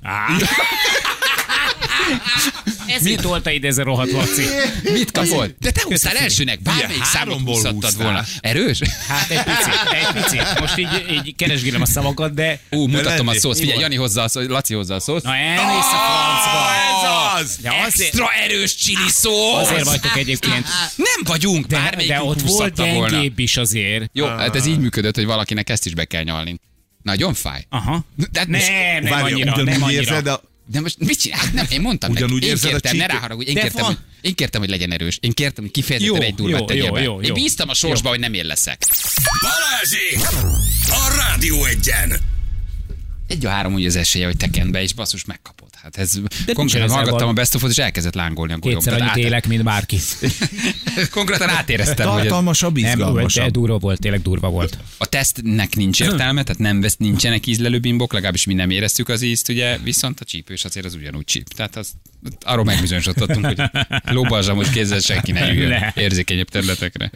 [2.94, 4.44] Ezért tolta ide ez a rohadt Laci.
[4.94, 5.56] Mit kapott?
[5.60, 8.24] De te húztál elsőnek, bármelyik Ugye, számot húzhattad volna.
[8.40, 8.80] Erős?
[9.08, 10.60] Hát egy picit, egy picit.
[10.60, 10.88] Most így,
[11.26, 12.60] így keresgélem a szavakat, de...
[12.70, 13.58] Ú, mutatom a szót.
[13.58, 15.24] Figyelj, Jani hozza a szót, Laci hozza a szót.
[15.24, 16.70] Na elmész a francba.
[16.74, 17.60] Ez az!
[17.86, 19.70] Azért, Extra erős csili szósz!
[19.70, 20.66] azért vagytok egyébként.
[20.96, 24.10] Nem vagyunk, De, bármelyik de ott volt gyengébb is azért.
[24.14, 26.60] Jó, hát ez így működött, hogy valakinek ezt is be kell nyalni.
[27.04, 27.66] Nagyon fáj.
[27.70, 28.06] Aha.
[28.32, 28.62] De Nem,
[29.04, 30.02] nem Várj, annyira, nem annyira.
[30.02, 30.42] érzed a...
[30.72, 31.40] De most mit csinál?
[31.40, 32.46] Hát Nem, én mondtam Ugyanúgy neki.
[32.46, 33.50] Én érzed a kértem, ne ráharagudj.
[33.50, 33.86] Én kértem, van.
[33.86, 35.18] hogy, én kértem, hogy legyen erős.
[35.22, 37.02] Én kértem, hogy kifejezetten Jó, egy durvát jó, tegye jó, be.
[37.02, 37.34] jó, Én jó.
[37.34, 38.86] bíztam a sorsba, hogy nem én leszek.
[39.42, 40.38] Balázsi!
[40.90, 42.20] A Rádió egyen!
[43.28, 45.70] Egy a három úgy az esélye, hogy te kend be, és basszus megkapod.
[45.84, 48.78] Hát ez nincsen konkrétan hallgattam a Best of és elkezdett lángolni a golyom.
[48.78, 49.98] Kétszer annyit át- élek, mint bárki.
[51.12, 53.52] Konkrétan átéreztem, Tartalmasabb, Nem, de izgalmasabb.
[53.52, 54.78] durva volt, tényleg durva volt.
[54.98, 59.22] a tesztnek nincs értelme, tehát nem vesz, nincsenek ízlelő bimbok, legalábbis mi nem éreztük az
[59.22, 61.48] ízt, ugye, viszont a csípős azért az ugyanúgy csíp.
[61.48, 61.92] Tehát az,
[62.42, 63.62] arról megbizonyosodottunk, hogy
[64.16, 67.12] lóbalzsamos kézzel senki ne üljön érzékenyebb területekre.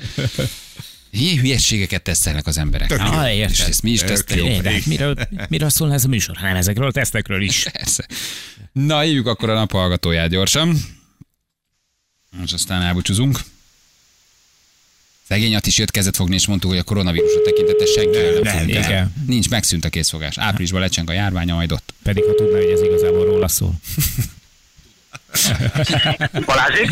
[1.15, 2.87] Ilyen hülyességeket tesztelnek az emberek.
[2.87, 2.99] Tök.
[2.99, 3.51] Ah, érted.
[3.51, 4.65] És ezt mi is teszteljük.
[4.65, 5.15] hát miről,
[5.49, 6.37] miről szól ez a műsor?
[6.41, 7.63] Nem ezekről a tesztekről is.
[7.71, 8.05] Persze.
[8.71, 10.77] Na, hívjuk akkor a naphallgatóját gyorsan.
[12.43, 13.39] És aztán elbúcsúzunk.
[15.27, 18.91] Szegény is jött kezet fogni, és mondtuk, hogy a koronavírusra tekintete senki nem, nem, nem.
[18.91, 19.11] el.
[19.27, 20.37] Nincs, megszűnt a készfogás.
[20.37, 21.93] Áprilisban lecseng a járványa, majd ott.
[22.03, 23.73] Pedig ha tudná, hogy ez igazából róla szól.
[26.45, 26.91] Balázsék?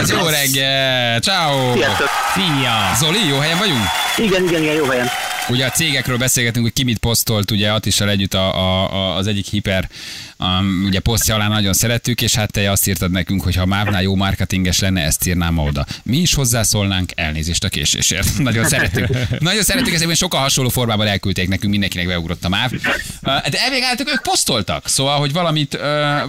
[0.00, 1.20] Az jó reggel!
[1.20, 1.72] Ciao.
[1.74, 2.08] Sziasztok!
[2.34, 2.94] Szia!
[2.98, 3.84] Zoli, jó helyen vagyunk?
[4.16, 5.08] Igen, igen, igen, jó helyen.
[5.48, 9.26] Ugye a cégekről beszélgetünk, hogy ki mit posztolt, ugye Attissal együtt a, a, a, az
[9.26, 9.88] egyik hiper
[10.38, 14.02] um, ugye posztja alá nagyon szerettük, és hát te azt írtad nekünk, hogy ha Mávnál
[14.02, 15.86] jó marketinges lenne, ezt írnám oda.
[16.02, 18.38] Mi is hozzászólnánk, elnézést a késésért.
[18.48, 19.08] Nagyon szerettük.
[19.38, 22.72] Nagyon szerettük, ezekben sokkal hasonló formában elküldték nekünk, mindenkinek beugrott a Máv.
[22.72, 22.78] Uh,
[23.22, 25.74] De elvégáltak, ők posztoltak, szóval, hogy valamit...
[25.74, 25.80] Uh,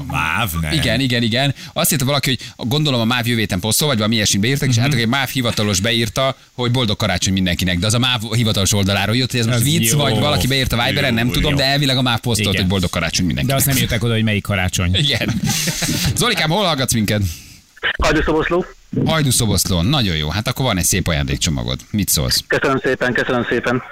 [0.07, 0.71] Máv, nem.
[0.71, 1.55] igen, igen, igen.
[1.73, 4.75] Azt írta valaki, hogy gondolom a MÁV jövő héten posztol, vagy valami ilyesmit beírtak, és
[4.75, 7.79] hát egy MÁV hivatalos beírta, hogy boldog karácsony mindenkinek.
[7.79, 9.97] De az a MÁV hivatalos oldaláról jött, hogy ez most vicc, jó.
[9.97, 11.57] vagy valaki beírta Viberen, nem Jó, tudom, jó.
[11.57, 13.57] de elvileg a MÁV posztolt, hogy boldog karácsony De mindenkinek.
[13.57, 14.95] azt nem írták oda, hogy melyik karácsony.
[14.95, 15.41] Igen.
[16.15, 17.21] Zolikám, hol hallgatsz minket?
[18.03, 18.65] Hajdúszoboszló.
[19.05, 19.85] Hajdú Szoboszlón.
[19.85, 20.29] Nagyon jó.
[20.29, 21.79] Hát akkor van egy szép ajándékcsomagod.
[21.91, 22.43] Mit szólsz?
[22.47, 23.83] Köszönöm szépen, köszönöm szépen.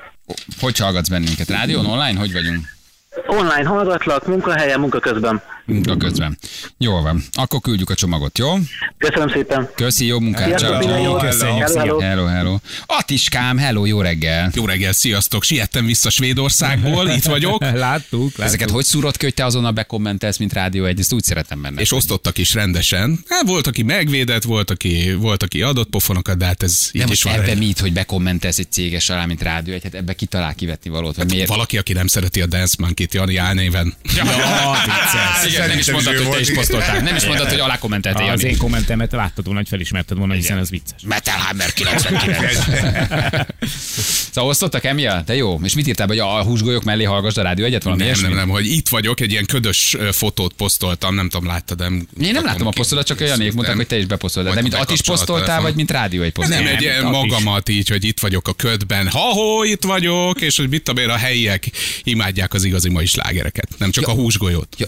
[0.60, 1.50] Hogy hallgatsz bennünket?
[1.50, 2.20] Rádión, online?
[2.20, 2.66] Hogy vagyunk?
[3.28, 5.42] Online hallgatlak, munkahelyen, munka közben.
[5.68, 6.38] Munka közben.
[6.78, 7.24] Jó van.
[7.32, 8.54] Akkor küldjük a csomagot, jó?
[8.98, 9.70] Köszönöm szépen.
[9.76, 10.58] Köszi, jó munkát.
[10.60, 11.18] Ciao, ciao.
[11.18, 12.26] köszönjük, Hello, hello.
[12.26, 12.58] Hello.
[12.86, 14.52] Atiskám, hello, jó reggel.
[14.56, 15.44] Jó reggel, sziasztok!
[15.44, 18.32] Siettem vissza Svédországból, itt vagyok, Láttuk, láttuk.
[18.40, 21.82] Ezeket hogy szúrod ki, hogy te azonnal bekommentelsz, mint Rádió egy, ezt úgy szeretem benne.
[21.82, 23.20] és osztottak is rendesen.
[23.30, 27.14] Hát volt, aki megvédett, volt, aki, volt, aki adott pofonokat, de hát ez így most
[27.14, 27.34] is van.
[27.34, 31.16] ebbe mit, hogy bekommentelsz egy céges alá, mint rádió egy, hát ebbe kitalál kivetni valót,
[31.16, 31.48] hogy miért.
[31.48, 33.94] Valaki, aki nem szereti a Dance Monkey-t, Jani álnéven.
[34.16, 34.24] Ja,
[34.86, 35.56] vicces.
[35.58, 37.02] Nem is mondtad, is hogy te is posztoltál.
[37.02, 38.30] Nem is mondtad, hogy alá kommenteltél.
[38.30, 41.02] Az én kommentemet láttad volna, hogy felismerted volna, hiszen ez vicces.
[41.06, 42.58] Metal Hammer 99.
[44.32, 45.26] szóval osztottak emiatt?
[45.26, 45.60] De jó.
[45.64, 47.84] És mit írtál, hogy a húsgolyók mellé hallgassd a rádió egyet?
[47.84, 51.80] Valami Nem, nem, nem, hogy itt vagyok, egy ilyen ködös fotót posztoltam, nem tudom, láttad,
[51.80, 52.08] nem?
[52.22, 54.54] Én nem láttam a posztodat, csak a Janék mondták, hogy te is beposztoltad.
[54.54, 56.66] De mint a Atis bekapcsolat posztoltál, vagy mint rádió egy posztoltál?
[56.66, 59.08] Nem, egy ilyen magamat így, hogy itt vagyok a ködben.
[59.08, 61.70] Ha-ho, itt vagyok, és hogy mit tudom én, a helyiek
[62.04, 64.76] imádják az igazi mai slágereket, nem csak a húsgolyót.
[64.78, 64.88] Ja,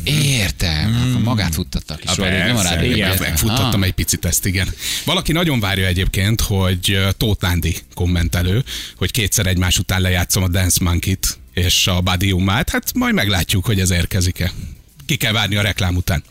[0.62, 0.90] értem.
[0.92, 1.24] Mm.
[1.24, 2.16] Magát futtattak is.
[2.16, 3.18] róla, nem a persze, rádió igen.
[3.20, 3.88] Megfuttattam Ah.
[3.88, 4.68] egy picit ezt, igen.
[5.06, 8.64] Valaki nagyon várja egyébként, hogy Tóth Nándi kommentelő,
[8.96, 12.70] hogy kétszer egymás után lejátszom a Dance Monkey-t és a Badiumát.
[12.70, 14.52] Hát majd meglátjuk, hogy ez érkezik-e.
[15.06, 16.24] Ki kell várni a reklám után.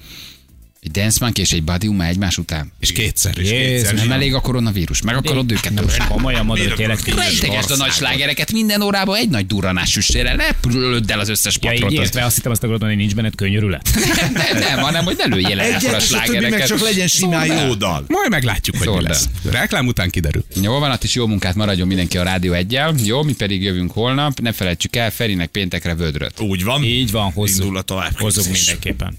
[0.83, 2.73] Egy Dance Monkey és egy Body Uma egymás után.
[2.81, 3.39] És kétszer.
[3.39, 4.11] És Jézus, kétszer Nem is.
[4.11, 6.99] elég a koronavírus, meg akarod őket Nem, komolyan mondod, tényleg.
[7.01, 11.57] akarod Rejtegesd a nagy slágereket minden órában egy nagy durranás süssére, lepülöd el az összes
[11.61, 12.01] Ja, így patrot.
[12.01, 13.89] értve azt hittem azt akarod mondani, hogy nincs benned könyörület.
[14.33, 16.67] nem, nem, hanem hogy ne lőjél el Egyet, ekkora és a többi meg slágereket.
[16.69, 17.67] csak legyen simán Szóld el.
[17.67, 18.05] jó dal.
[18.09, 19.29] Majd meglátjuk, hogy mi lesz.
[19.51, 20.45] Reklám után kiderül.
[20.63, 22.95] Jó van, is jó munkát maradjon mindenki a Rádió egyel.
[23.05, 24.41] Jó, mi pedig jövünk holnap.
[24.41, 26.41] Ne felejtsük el, Ferinek péntekre vödröt.
[26.41, 26.83] Úgy van.
[26.85, 27.61] Így van, hozzuk.
[27.65, 28.19] Indul a tovább.
[28.19, 29.19] Hozzuk mindenképpen.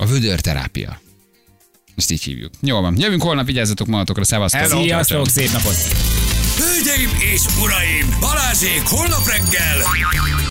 [0.00, 1.00] A vödörterápia.
[1.96, 2.52] Ezt így hívjuk.
[2.60, 2.94] Jó van.
[2.98, 4.80] Jövünk holnap, vigyázzatok magatokra, szevasztok.
[4.80, 5.74] Sziasztok, szép napot!
[6.56, 9.78] Hölgyeim és uraim, Balázsék holnap reggel